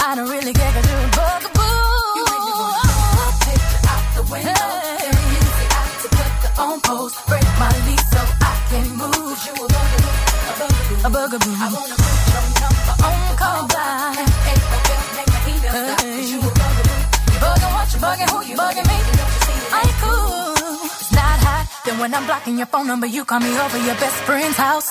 I 0.00 0.14
don't 0.16 0.28
really 0.30 0.52
care 0.52 0.72
cause 0.72 0.86
you're 0.88 0.98
a 0.98 1.10
bugaboo. 1.18 1.74
You 2.16 2.24
make 2.30 2.44
me 2.48 2.52
wanna 2.58 2.82
throw 2.88 3.18
a 3.18 3.32
picture 3.44 3.82
out 3.92 4.04
the 4.16 4.22
window. 4.32 4.48
Hey. 4.48 5.08
Tell 5.08 5.26
Easy 5.36 5.66
out 5.78 5.90
to 6.02 6.08
cut 6.18 6.32
the 6.42 6.50
phone 6.56 6.80
poles. 6.80 7.14
Break 7.28 7.48
my 7.58 7.70
lease 7.86 8.06
so 8.14 8.20
I 8.40 8.52
can 8.70 8.86
move. 8.96 9.38
You 9.46 9.54
a 9.58 9.66
bugaboo, 9.68 10.12
a 10.38 10.52
bugaboo. 10.58 11.06
A 11.06 11.10
bugaboo. 11.10 11.54
I 11.54 11.68
wanna 11.76 11.96
put 11.98 12.24
your 12.30 12.44
number 12.62 12.94
on 13.08 13.20
call 13.40 13.60
block. 13.68 14.16
F-A-O-L, 14.18 15.04
make 15.18 15.28
my 15.34 15.40
email 15.52 15.72
stop. 15.76 15.98
Cause 15.98 16.30
you 16.32 16.38
a 16.38 16.50
bugaboo. 16.58 16.96
You 17.28 17.38
bugging 17.44 17.72
what 17.76 17.86
you 17.92 17.98
bugging, 18.00 18.28
who 18.32 18.38
you 18.48 18.56
bugging 18.56 18.86
me. 18.88 18.98
You 18.98 19.26
see 19.44 19.58
it 19.60 19.76
ain't 19.82 19.96
cool. 20.02 20.78
It's 20.88 21.12
not 21.12 21.38
hot. 21.46 21.64
Then 21.84 21.96
when 21.98 22.10
I'm 22.14 22.24
blocking 22.26 22.56
your 22.56 22.66
phone 22.72 22.86
number, 22.86 23.06
you 23.06 23.24
call 23.24 23.40
me 23.40 23.52
over 23.58 23.78
your 23.78 23.96
best 23.96 24.16
friend's 24.26 24.56
house. 24.56 24.88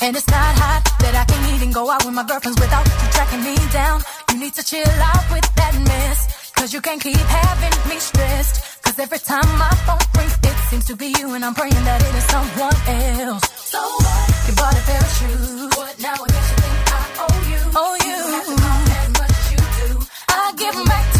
And 0.00 0.14
it's 0.14 0.28
not 0.28 0.52
hot 0.60 0.84
that 1.00 1.14
I 1.16 1.24
can 1.24 1.54
even 1.56 1.72
go 1.72 1.90
out 1.90 2.04
with 2.04 2.14
my 2.14 2.24
girlfriends 2.24 2.60
without 2.60 2.84
you 2.84 3.08
tracking 3.16 3.42
me 3.42 3.56
down. 3.72 4.02
You 4.30 4.38
need 4.38 4.52
to 4.54 4.64
chill 4.64 4.96
out 5.00 5.24
with 5.32 5.48
that 5.56 5.72
mess. 5.72 6.52
Cause 6.52 6.72
you 6.74 6.80
can't 6.80 7.00
keep 7.00 7.16
having 7.16 7.74
me 7.88 7.96
stressed. 7.98 8.82
Cause 8.82 8.98
every 8.98 9.18
time 9.18 9.48
my 9.58 9.72
phone 9.88 10.04
rings, 10.16 10.36
it 10.42 10.56
seems 10.68 10.84
to 10.86 10.96
be 10.96 11.14
you, 11.18 11.34
and 11.34 11.44
I'm 11.44 11.54
praying 11.54 11.84
that 11.88 12.00
it 12.02 12.14
is 12.14 12.26
someone 12.28 12.76
else. 13.24 13.44
So 13.72 13.80
what? 13.80 14.26
You 14.46 14.52
bought 14.54 14.76
a 14.76 14.82
pair 14.84 15.00
of 15.00 15.12
shoes. 15.16 15.76
What 15.76 15.94
now? 16.00 16.14
I 16.14 16.26
guess 16.28 16.46
you 16.52 16.58
think 16.60 16.78
I 16.92 17.02
owe 17.24 17.40
you. 17.50 17.60
Oh, 17.80 17.92
you. 18.04 18.16
you 18.20 18.32
have 18.36 18.46
to 18.52 18.56
call 18.62 18.82
as 19.00 19.08
much 19.16 19.32
as 19.32 19.46
you 19.52 19.60
do. 19.80 20.06
I 20.28 20.52
give 20.56 20.76
back 20.84 21.15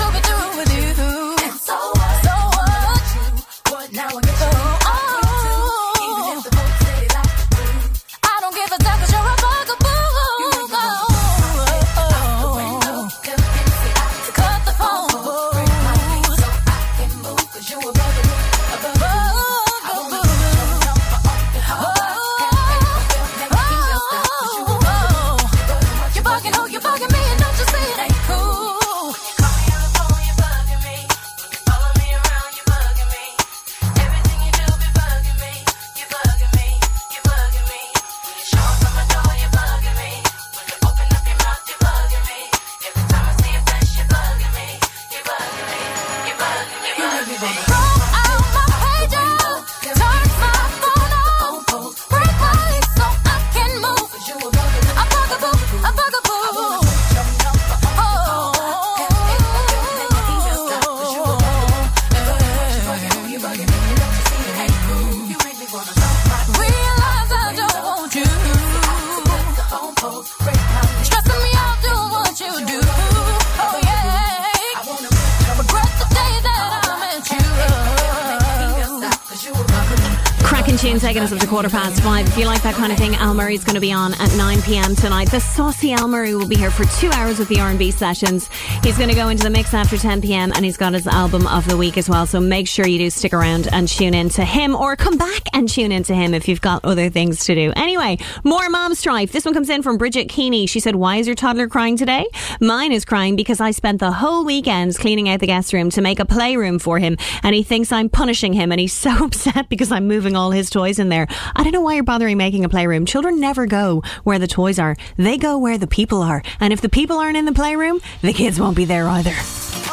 taking 81.06 81.22
us 81.22 81.30
up 81.30 81.38
to 81.38 81.46
quarter 81.46 81.68
past 81.68 82.02
five. 82.02 82.26
If 82.26 82.36
you 82.36 82.46
like 82.46 82.64
that 82.64 82.74
kind 82.74 82.90
of 82.90 82.98
thing, 82.98 83.14
Al 83.14 83.32
Murray's 83.32 83.62
going 83.62 83.76
to 83.76 83.80
be 83.80 83.92
on 83.92 84.14
at 84.14 84.36
9 84.36 84.60
p.m. 84.62 84.96
tonight. 84.96 85.30
The 85.30 85.38
saucy 85.38 85.92
Al 85.92 86.08
Murray 86.08 86.34
will 86.34 86.48
be 86.48 86.56
here 86.56 86.72
for 86.72 86.84
two 86.98 87.08
hours 87.12 87.38
with 87.38 87.46
the 87.46 87.60
R&B 87.60 87.92
sessions. 87.92 88.48
He's 88.82 88.98
going 88.98 89.10
to 89.10 89.14
go 89.14 89.28
into 89.28 89.44
the 89.44 89.50
mix 89.50 89.72
after 89.72 89.96
10 89.96 90.20
p.m. 90.20 90.50
and 90.52 90.64
he's 90.64 90.76
got 90.76 90.94
his 90.94 91.06
album 91.06 91.46
of 91.46 91.68
the 91.68 91.76
week 91.76 91.96
as 91.96 92.08
well. 92.08 92.26
So 92.26 92.40
make 92.40 92.66
sure 92.66 92.88
you 92.88 92.98
do 92.98 93.08
stick 93.10 93.32
around 93.32 93.68
and 93.72 93.86
tune 93.86 94.14
in 94.14 94.30
to 94.30 94.44
him 94.44 94.74
or 94.74 94.96
come 94.96 95.16
back 95.16 95.42
and 95.52 95.68
tune 95.68 95.92
in 95.92 96.02
to 96.02 96.14
him 96.14 96.34
if 96.34 96.48
you've 96.48 96.60
got 96.60 96.84
other 96.84 97.08
things 97.08 97.44
to 97.44 97.54
do. 97.54 97.72
Anyway, 97.76 98.18
more 98.42 98.68
mom 98.68 98.92
strife. 98.96 99.30
This 99.30 99.44
one 99.44 99.54
comes 99.54 99.70
in 99.70 99.84
from 99.84 99.98
Bridget 99.98 100.28
Keeney. 100.28 100.66
She 100.66 100.80
said, 100.80 100.96
why 100.96 101.18
is 101.18 101.28
your 101.28 101.36
toddler 101.36 101.68
crying 101.68 101.96
today? 101.96 102.26
Mine 102.60 102.90
is 102.90 103.04
crying 103.04 103.36
because 103.36 103.60
I 103.60 103.70
spent 103.70 104.00
the 104.00 104.10
whole 104.10 104.44
weekend 104.44 104.98
cleaning 104.98 105.28
out 105.28 105.38
the 105.38 105.46
guest 105.46 105.72
room 105.72 105.88
to 105.90 106.00
make 106.00 106.18
a 106.18 106.24
playroom 106.24 106.80
for 106.80 106.98
him 106.98 107.16
and 107.44 107.54
he 107.54 107.62
thinks 107.62 107.92
I'm 107.92 108.08
punishing 108.08 108.52
him 108.52 108.72
and 108.72 108.80
he's 108.80 108.92
so 108.92 109.10
upset 109.24 109.68
because 109.68 109.92
I'm 109.92 110.08
moving 110.08 110.34
all 110.34 110.50
his 110.50 110.68
toys 110.68 110.95
in 110.98 111.08
there. 111.08 111.26
I 111.54 111.62
don't 111.62 111.72
know 111.72 111.80
why 111.80 111.94
you're 111.94 112.04
bothering 112.04 112.36
making 112.36 112.64
a 112.64 112.68
playroom. 112.68 113.06
Children 113.06 113.40
never 113.40 113.66
go 113.66 114.02
where 114.24 114.38
the 114.38 114.46
toys 114.46 114.78
are. 114.78 114.96
They 115.16 115.38
go 115.38 115.58
where 115.58 115.78
the 115.78 115.86
people 115.86 116.22
are. 116.22 116.42
And 116.60 116.72
if 116.72 116.80
the 116.80 116.88
people 116.88 117.18
aren't 117.18 117.36
in 117.36 117.44
the 117.44 117.52
playroom, 117.52 118.00
the 118.22 118.32
kids 118.32 118.60
won't 118.60 118.76
be 118.76 118.84
there 118.84 119.08
either. 119.08 119.34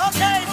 Okay, 0.08 0.44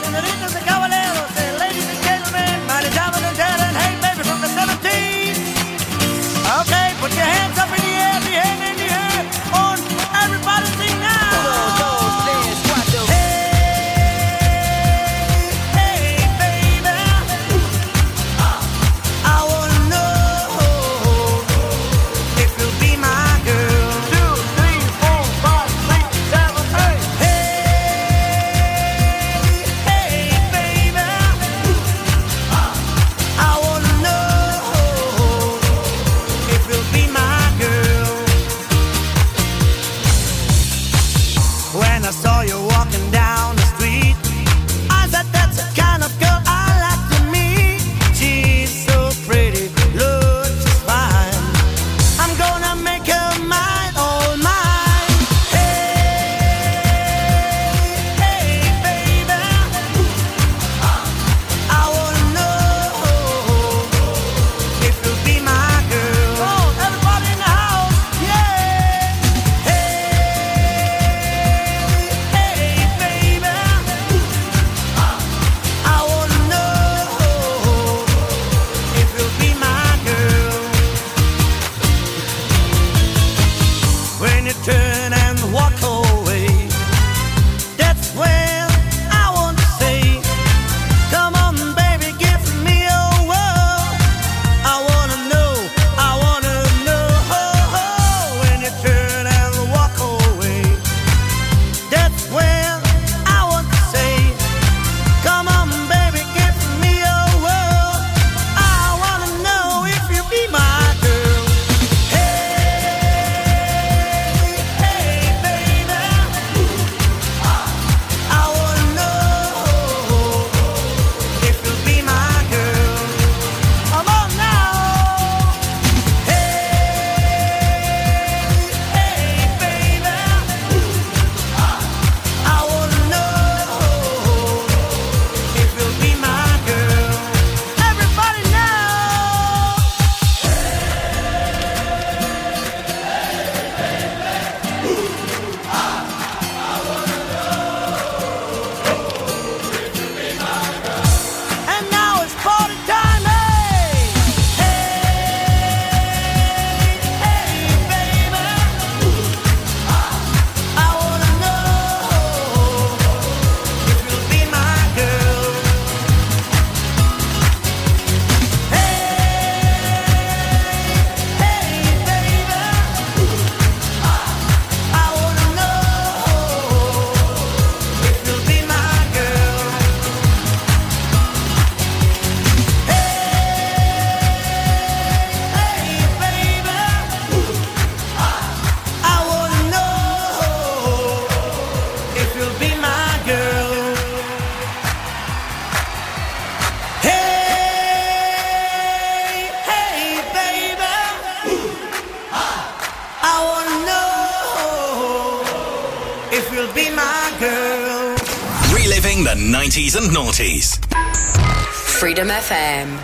Freedom 212.00 212.28
FM. 212.28 212.99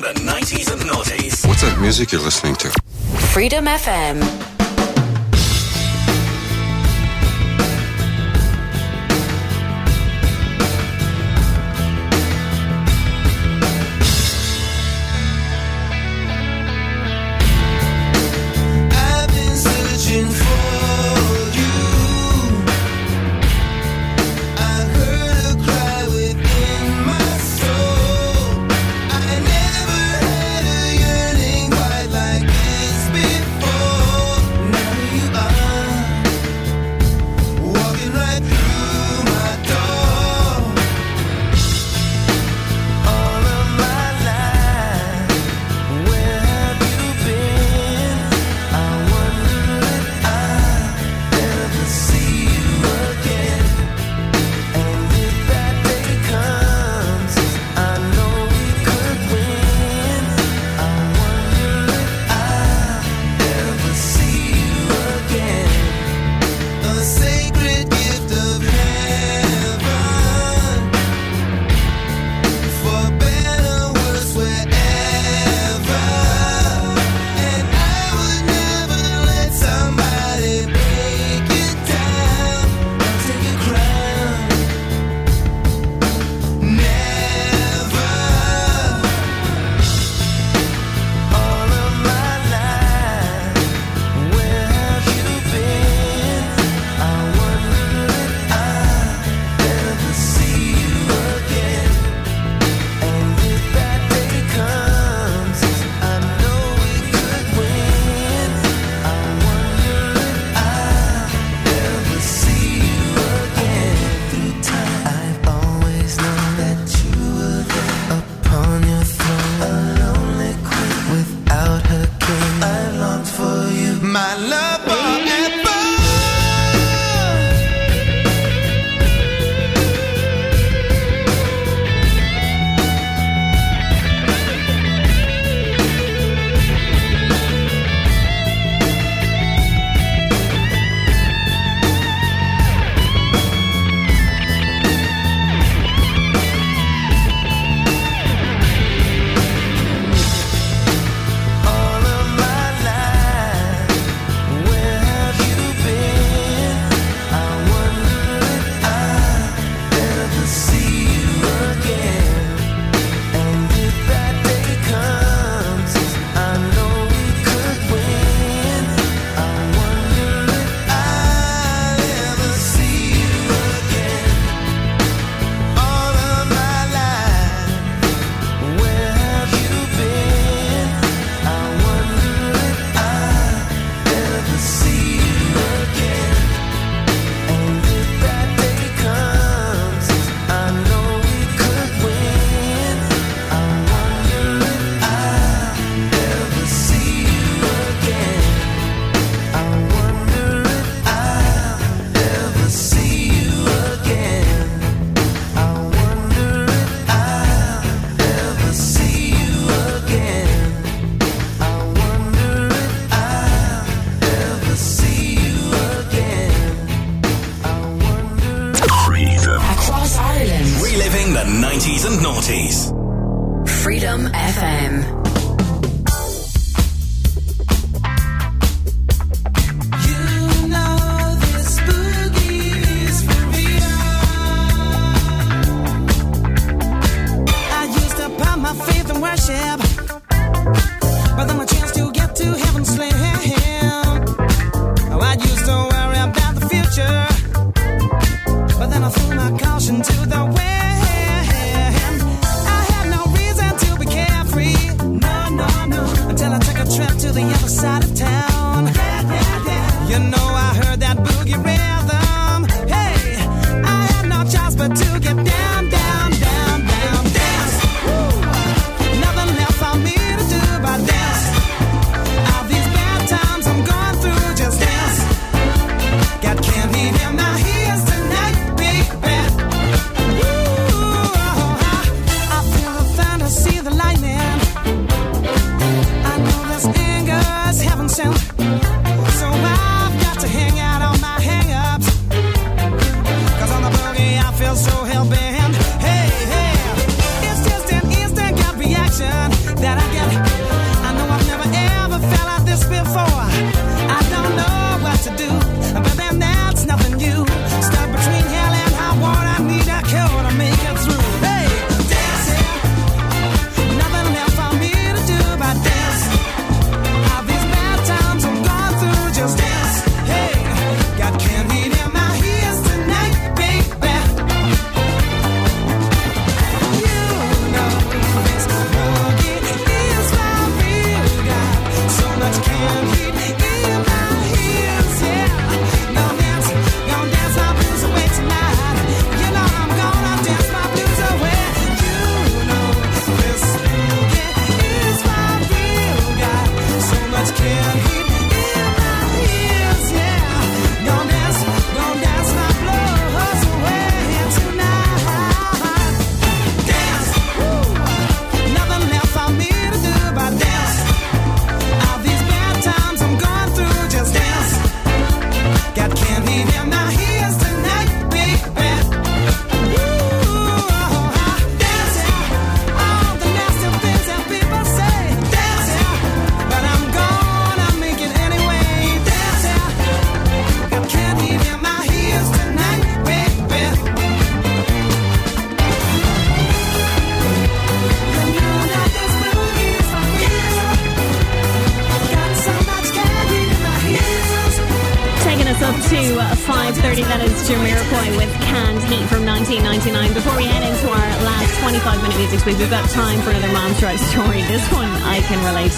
the 0.00 0.12
90s 0.14 0.72
and 0.72 0.80
noughties. 0.82 1.46
What's 1.46 1.62
that 1.62 1.80
music 1.80 2.12
you're 2.12 2.20
listening 2.20 2.56
to? 2.56 2.70
Freedom 3.32 3.64
FM. 3.66 4.47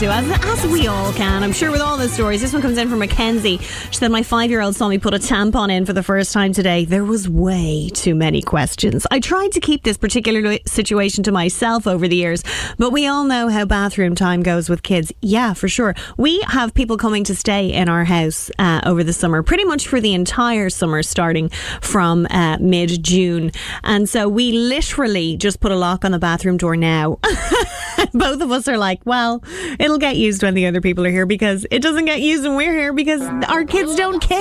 to 0.01 0.07
us, 0.07 0.25
as 0.45 0.67
we 0.73 0.87
all 0.87 1.13
can. 1.13 1.43
I'm 1.43 1.53
sure 1.53 1.71
with 1.71 1.83
all 1.83 1.99
the 1.99 2.09
stories. 2.09 2.41
This 2.41 2.55
one 2.55 2.63
comes 2.63 2.79
in 2.79 2.89
from 2.89 3.01
Mackenzie, 3.01 3.61
that 4.01 4.11
my 4.11 4.23
five 4.23 4.51
year 4.51 4.63
old 4.63 4.75
saw 4.75 4.89
me 4.89 4.99
put 4.99 5.13
a 5.13 5.19
tampon 5.19 5.71
in 5.71 5.85
for 5.85 5.93
the 5.93 6.03
first 6.03 6.33
time 6.33 6.53
today, 6.53 6.87
there 6.87 7.05
was 7.05 7.29
way 7.29 7.91
too 7.93 8.15
many 8.15 8.41
questions. 8.41 9.07
I 9.11 9.21
tried 9.21 9.53
to 9.53 9.61
keep 9.61 9.83
this 9.83 9.99
particular 9.99 10.59
situation 10.67 11.23
to 11.25 11.33
myself 11.33 11.87
over 11.87 12.09
the 12.09 12.17
years, 12.17 12.43
but 12.79 12.93
we 12.93 13.07
all 13.07 13.25
know 13.25 13.49
how 13.49 13.67
bathroom 13.67 14.15
time 14.15 14.43
goes 14.43 14.71
with 14.71 14.83
kids. 14.83 15.13
Yeah, 15.21 15.53
for 15.53 15.69
sure. 15.69 15.95
We 16.17 16.41
have 16.49 16.73
people 16.73 16.97
coming 16.97 17.25
to 17.25 17.35
stay 17.35 17.73
in 17.73 17.89
our 17.91 18.05
house 18.05 18.51
uh, 18.59 18.81
over 18.87 19.05
the 19.05 19.13
summer, 19.13 19.43
pretty 19.43 19.65
much 19.65 19.87
for 19.87 20.01
the 20.01 20.15
entire 20.15 20.71
summer, 20.71 21.03
starting 21.03 21.51
from 21.83 22.27
uh, 22.31 22.57
mid 22.59 23.03
June. 23.05 23.53
And 23.85 24.09
so 24.09 24.29
we 24.29 24.53
literally 24.53 25.37
just 25.37 25.61
put 25.61 25.73
a 25.73 25.77
lock 25.77 26.07
on 26.07 26.13
the 26.13 26.19
bathroom 26.19 26.57
door 26.57 26.75
now. 26.77 27.19
Both 28.15 28.41
of 28.41 28.51
us 28.51 28.67
are 28.67 28.79
like, 28.79 29.05
well, 29.05 29.45
it'll 29.79 29.99
get 29.99 30.17
used 30.17 30.43
when 30.43 30.55
the 30.55 30.67
other 30.67 30.81
people 30.81 31.05
are 31.07 31.11
here 31.11 31.27
because 31.27 31.67
it 31.71 31.83
doesn't 31.83 32.07
get 32.07 32.21
used 32.21 32.45
when 32.45 32.57
we're 32.57 32.73
here 32.73 32.95
because 32.95 33.21
our 33.49 33.65
kids 33.65 33.90
kids 33.91 33.99
don't 33.99 34.21
care. 34.21 34.39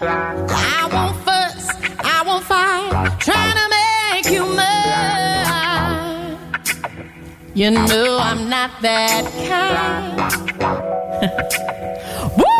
I 0.00 0.88
won't 0.92 1.16
fuss, 1.24 1.68
I 2.00 2.22
won't 2.26 2.44
fight, 2.44 3.20
trying 3.20 3.56
to 3.56 3.68
make 3.76 4.26
you 4.32 4.44
mine. 4.44 6.36
You 7.54 7.70
know 7.70 8.18
I'm 8.20 8.48
not 8.50 8.70
that 8.82 9.24
kind. 9.48 10.16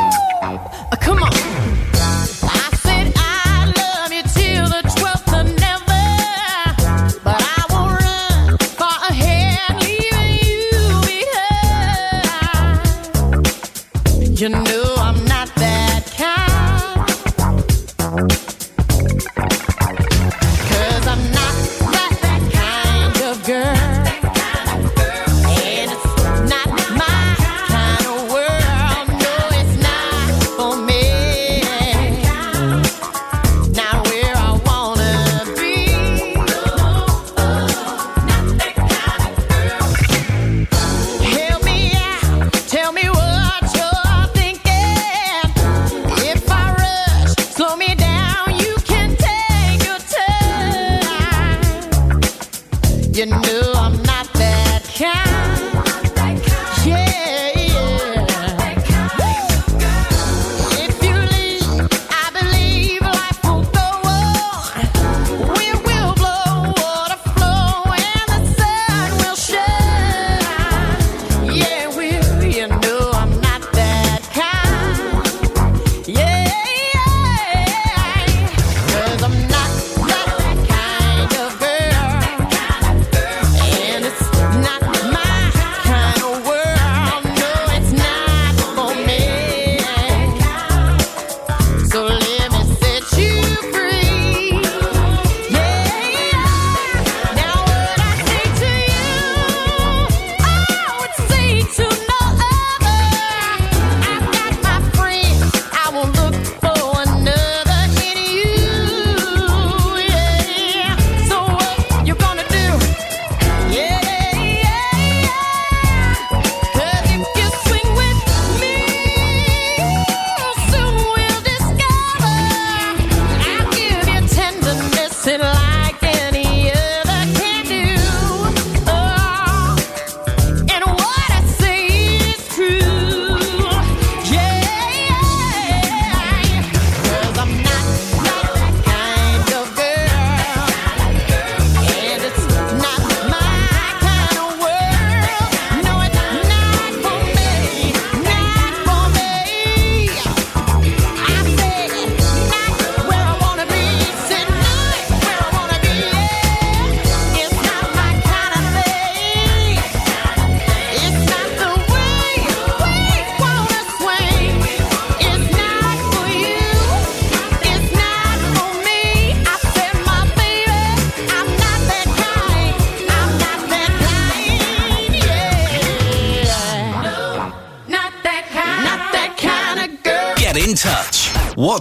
You 14.38 14.50
know 14.50 14.75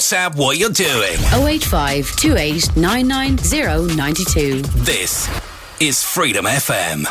WhatsApp 0.06 0.36
what 0.36 0.60
you're 0.60 0.69
doing. 0.69 1.18
085 1.34 2.15
28 2.15 2.77
990 2.77 4.61
This 4.84 5.27
is 5.80 6.03
Freedom 6.03 6.45
FM. 6.45 7.06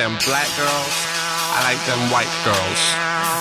Them 0.00 0.16
black 0.24 0.48
girls. 0.56 0.96
I 1.52 1.60
like 1.68 1.82
them 1.84 2.00
white 2.08 2.32
girls. 2.40 2.80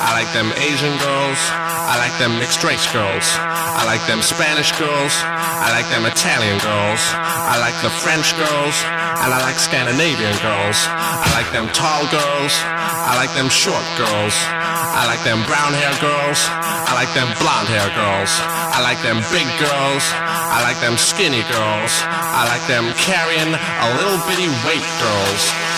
I 0.03 0.11
like 0.11 0.27
them 0.35 0.51
Asian 0.59 0.91
girls. 0.99 1.39
I 1.55 1.95
like 2.03 2.11
them 2.19 2.35
mixed 2.35 2.59
race 2.67 2.83
girls. 2.91 3.23
I 3.39 3.87
like 3.87 4.03
them 4.11 4.19
Spanish 4.19 4.75
girls. 4.75 5.15
I 5.23 5.71
like 5.71 5.87
them 5.87 6.03
Italian 6.03 6.59
girls. 6.59 6.99
I 7.15 7.55
like 7.63 7.79
the 7.79 7.87
French 8.03 8.35
girls. 8.35 8.75
And 9.23 9.31
I 9.31 9.39
like 9.39 9.55
Scandinavian 9.55 10.35
girls. 10.43 10.75
I 10.91 11.31
like 11.31 11.47
them 11.55 11.71
tall 11.71 12.03
girls. 12.11 12.51
I 13.07 13.15
like 13.15 13.31
them 13.39 13.47
short 13.47 13.87
girls. 13.95 14.35
I 14.51 15.07
like 15.07 15.23
them 15.23 15.39
brown 15.47 15.71
hair 15.71 15.95
girls. 16.03 16.43
I 16.51 16.91
like 16.91 17.11
them 17.15 17.31
blonde 17.39 17.71
hair 17.71 17.87
girls. 17.95 18.35
I 18.75 18.83
like 18.83 18.99
them 18.99 19.23
big 19.31 19.47
girls. 19.63 20.03
I 20.11 20.59
like 20.67 20.79
them 20.83 20.99
skinny 20.99 21.47
girls. 21.47 21.93
I 22.03 22.51
like 22.51 22.67
them 22.67 22.91
carrying 22.99 23.55
a 23.55 23.87
little 23.95 24.19
bitty 24.27 24.51
weight 24.67 24.83
girls. 24.99 25.68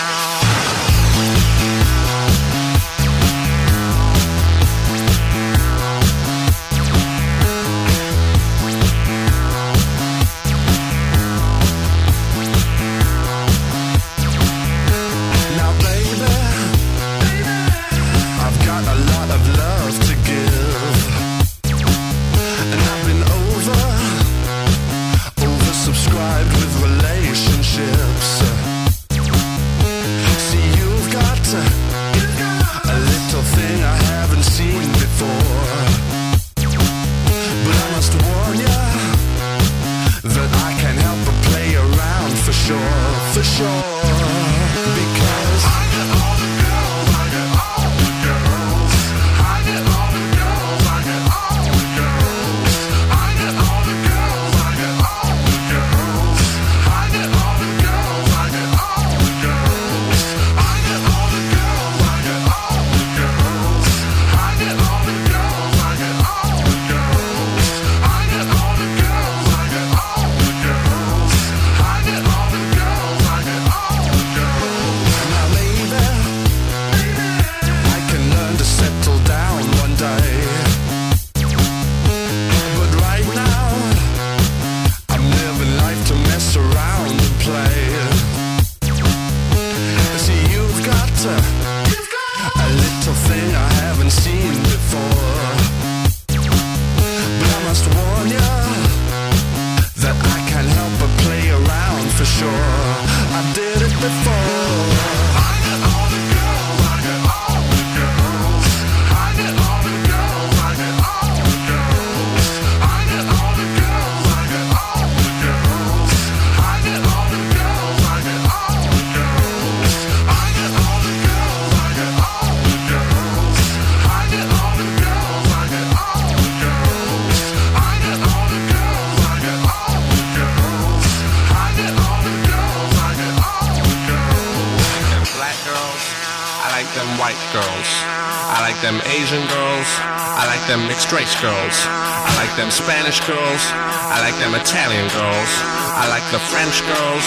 Spanish 143.12 143.28
girls. 143.28 143.64
I 144.08 144.24
like 144.24 144.36
them 144.40 144.56
Italian 144.56 145.04
girls. 145.12 145.52
I 146.00 146.08
like 146.08 146.24
the 146.32 146.40
French 146.48 146.80
girls. 146.80 147.24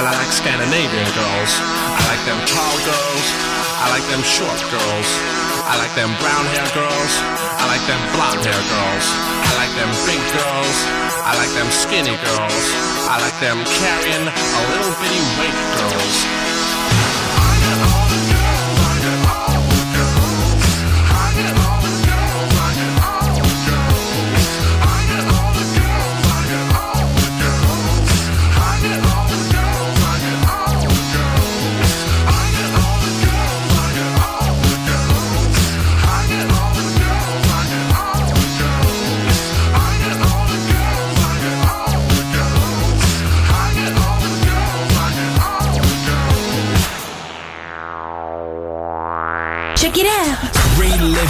And 0.00 0.08
I 0.08 0.12
like 0.16 0.32
Scandinavian 0.32 1.08
girls. 1.12 1.52
I 1.92 2.02
like 2.08 2.22
them 2.24 2.40
tall 2.48 2.76
girls. 2.88 3.26
I 3.84 3.92
like 3.92 4.06
them 4.08 4.24
short 4.24 4.56
girls. 4.72 5.08
I 5.68 5.76
like 5.76 5.92
them 5.92 6.08
brown 6.24 6.44
hair 6.56 6.64
girls. 6.72 7.12
I 7.60 7.68
like 7.68 7.84
them 7.84 8.00
blonde 8.16 8.48
hair 8.48 8.64
girls. 8.64 9.06
I 9.44 9.52
like 9.60 9.72
them 9.76 9.92
big 10.08 10.22
girls. 10.40 10.76
I 11.20 11.36
like 11.36 11.52
them 11.52 11.68
skinny 11.68 12.16
girls. 12.16 12.64
I 13.04 13.20
like 13.20 13.36
them 13.36 13.60
carrying 13.76 14.24
a 14.32 14.60
little 14.72 14.94
bitty 15.04 15.20
weight 15.36 15.60
girls. 15.76 16.55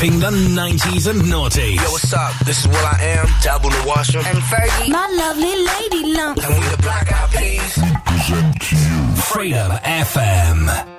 recapping 0.06 0.20
the 0.20 0.60
90s 0.60 1.10
and 1.10 1.22
noughties. 1.22 1.76
Yo, 1.76 1.90
what's 1.90 2.12
up? 2.12 2.32
This 2.44 2.60
is 2.60 2.68
what 2.68 2.84
I 2.84 3.02
am, 3.02 3.26
Double 3.42 3.70
the 3.70 3.84
Washer. 3.86 4.18
And 4.18 4.38
Fergie. 4.38 4.90
My 4.90 5.06
lovely 5.06 5.64
lady 5.64 6.12
lump. 6.12 6.38
And 6.44 6.54
we 6.54 6.68
the 6.68 6.82
Black 6.82 7.12
Eyed 7.12 7.30
Peas. 7.30 7.78
Present 8.04 8.60
to 8.62 8.76
you. 8.76 9.16
Freedom 9.16 9.70
FM. 9.72 10.95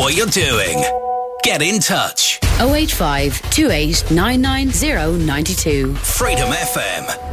What 0.00 0.16
you're 0.16 0.26
doing. 0.28 0.82
Get 1.42 1.60
in 1.60 1.78
touch. 1.78 2.38
085 2.58 3.42
28 3.50 4.10
990 4.10 5.94
Freedom 5.94 6.48
FM. 6.48 7.29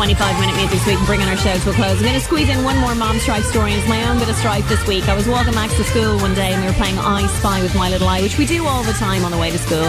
25 0.00 0.40
minute 0.40 0.56
music 0.56 0.70
this 0.70 0.86
week 0.86 0.96
and 0.96 1.06
bringing 1.06 1.28
our 1.28 1.36
show 1.36 1.52
to 1.58 1.68
a 1.68 1.72
close. 1.74 1.98
I'm 1.98 2.08
going 2.08 2.14
to 2.14 2.20
squeeze 2.20 2.48
in 2.48 2.64
one 2.64 2.78
more 2.78 2.94
mom 2.94 3.18
strife 3.18 3.44
story. 3.44 3.74
It's 3.74 3.86
my 3.86 4.02
own 4.08 4.18
bit 4.18 4.30
of 4.30 4.36
strife 4.36 4.66
this 4.66 4.80
week. 4.86 5.06
I 5.10 5.14
was 5.14 5.28
walking 5.28 5.54
Max 5.54 5.76
to 5.76 5.84
school 5.84 6.16
one 6.20 6.32
day 6.32 6.54
and 6.54 6.62
we 6.62 6.68
were 6.68 6.72
playing 6.72 6.96
I 6.96 7.26
Spy 7.26 7.60
with 7.60 7.74
My 7.74 7.90
Little 7.90 8.08
Eye, 8.08 8.22
which 8.22 8.38
we 8.38 8.46
do 8.46 8.64
all 8.64 8.82
the 8.82 8.94
time 8.94 9.26
on 9.26 9.30
the 9.30 9.36
way 9.36 9.50
to 9.50 9.58
school 9.58 9.84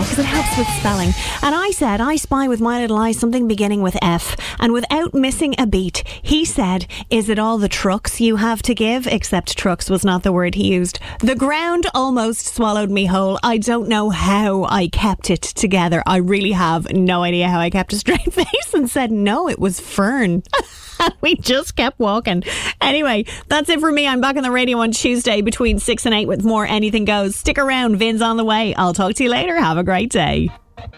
because 0.00 0.18
it 0.18 0.24
helps 0.24 0.56
with 0.56 0.66
spelling. 0.68 1.12
And 1.42 1.54
I 1.54 1.70
said, 1.70 2.00
I 2.00 2.16
spy 2.16 2.48
with 2.48 2.60
My 2.60 2.80
Little 2.80 2.96
Eye 2.96 3.12
something 3.12 3.46
beginning 3.46 3.82
with 3.82 3.96
F. 4.00 4.36
And 4.58 4.72
without 4.72 5.12
missing 5.12 5.54
a 5.58 5.66
beat, 5.66 6.02
he 6.22 6.44
said, 6.44 6.86
Is 7.10 7.28
it 7.28 7.38
all 7.38 7.58
the 7.58 7.68
trucks 7.68 8.20
you 8.20 8.36
have 8.36 8.62
to 8.62 8.74
give? 8.74 9.06
Except 9.06 9.56
trucks 9.56 9.90
was 9.90 10.04
not 10.04 10.22
the 10.22 10.32
word 10.32 10.54
he 10.54 10.72
used. 10.72 10.98
The 11.20 11.34
ground 11.34 11.86
almost 11.94 12.54
swallowed 12.54 12.90
me 12.90 13.06
whole. 13.06 13.38
I 13.42 13.58
don't 13.58 13.88
know 13.88 14.08
how 14.08 14.64
I 14.64 14.88
kept 14.88 15.28
it 15.30 15.42
together. 15.42 16.02
I 16.06 16.16
really 16.16 16.52
have 16.52 16.90
no 16.92 17.22
idea 17.22 17.48
how 17.48 17.60
I 17.60 17.68
kept 17.68 17.92
a 17.92 17.98
straight 17.98 18.20
face 18.32 18.74
and 18.74 18.88
said, 18.88 19.12
No, 19.12 19.48
it 19.48 19.58
was 19.58 19.78
Fern. 19.78 20.42
we 21.20 21.36
just 21.36 21.76
kept 21.76 21.98
walking. 21.98 22.42
Anyway, 22.80 23.24
that's 23.48 23.68
it 23.68 23.80
for 23.80 23.90
me. 23.90 24.06
I'm 24.06 24.20
back 24.20 24.36
on 24.36 24.42
the 24.42 24.50
radio 24.50 24.78
on 24.78 24.92
Tuesday 24.92 25.40
between 25.40 25.78
6 25.78 26.06
and 26.06 26.14
8 26.14 26.26
with 26.26 26.44
more 26.44 26.66
Anything 26.66 27.04
Goes. 27.04 27.36
Stick 27.36 27.58
around. 27.58 27.96
Vin's 27.96 28.22
on 28.22 28.36
the 28.36 28.44
way. 28.44 28.74
I'll 28.74 28.94
talk 28.94 29.14
to 29.14 29.24
you 29.24 29.30
later. 29.30 29.58
Have 29.58 29.78
a 29.78 29.84
great 29.84 30.10
day. 30.10 30.50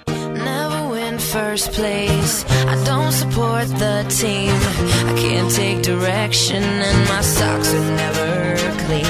Never 0.07 0.89
win 0.91 1.19
first 1.19 1.73
place. 1.73 2.45
I 2.67 2.83
don't 2.85 3.13
support 3.13 3.69
the 3.69 4.05
team. 4.09 4.55
I 5.09 5.15
can't 5.19 5.51
take 5.51 5.83
direction, 5.83 6.63
and 6.63 7.09
my 7.09 7.21
socks 7.21 7.73
are 7.75 7.97
never 7.97 8.57
clean. 8.87 9.05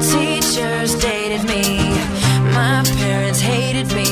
Teachers 0.00 0.94
dated 1.00 1.44
me. 1.46 1.78
My 2.52 2.82
parents 2.98 3.40
hated 3.40 3.88
me. 3.94 4.06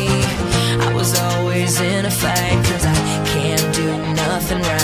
I 0.87 0.93
was 0.95 1.19
always 1.19 1.81
in 1.81 2.07
a 2.07 2.11
fight, 2.11 2.65
cause 2.67 2.85
I 2.85 2.95
can't 3.33 3.75
do 3.75 3.87
nothing 4.15 4.61
right. 4.61 4.84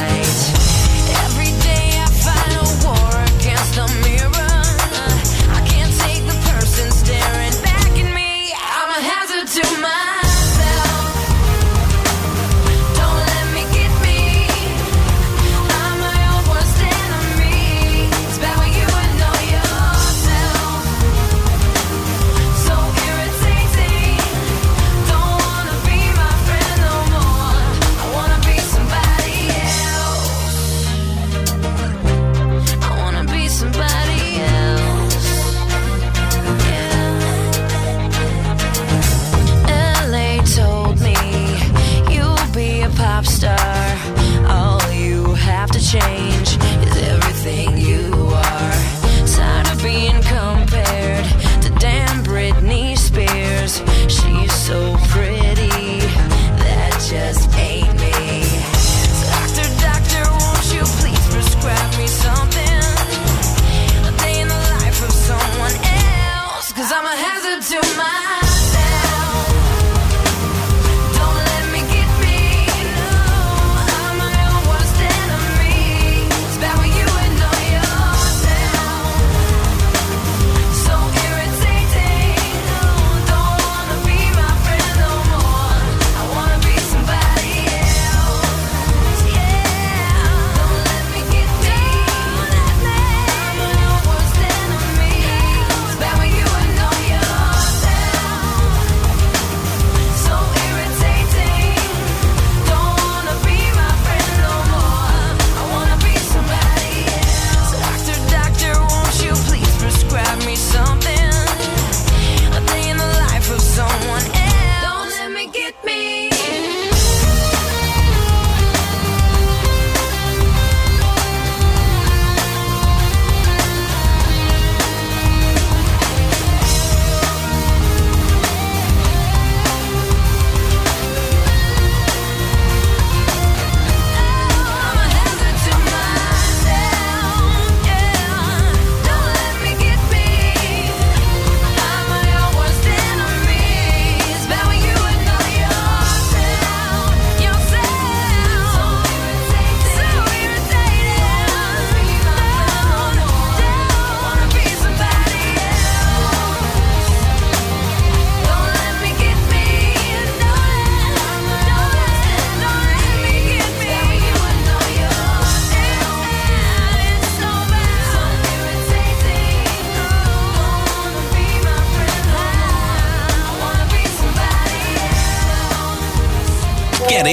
Be 43.23 43.80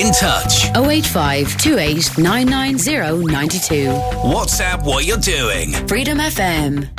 in 0.07 0.13
touch. 0.13 0.69
085 0.75 1.57
28 1.61 2.17
990 2.17 3.25
92. 3.25 3.87
WhatsApp 4.23 4.85
what 4.85 5.05
you're 5.05 5.17
doing. 5.17 5.73
Freedom 5.87 6.17
FM. 6.19 6.96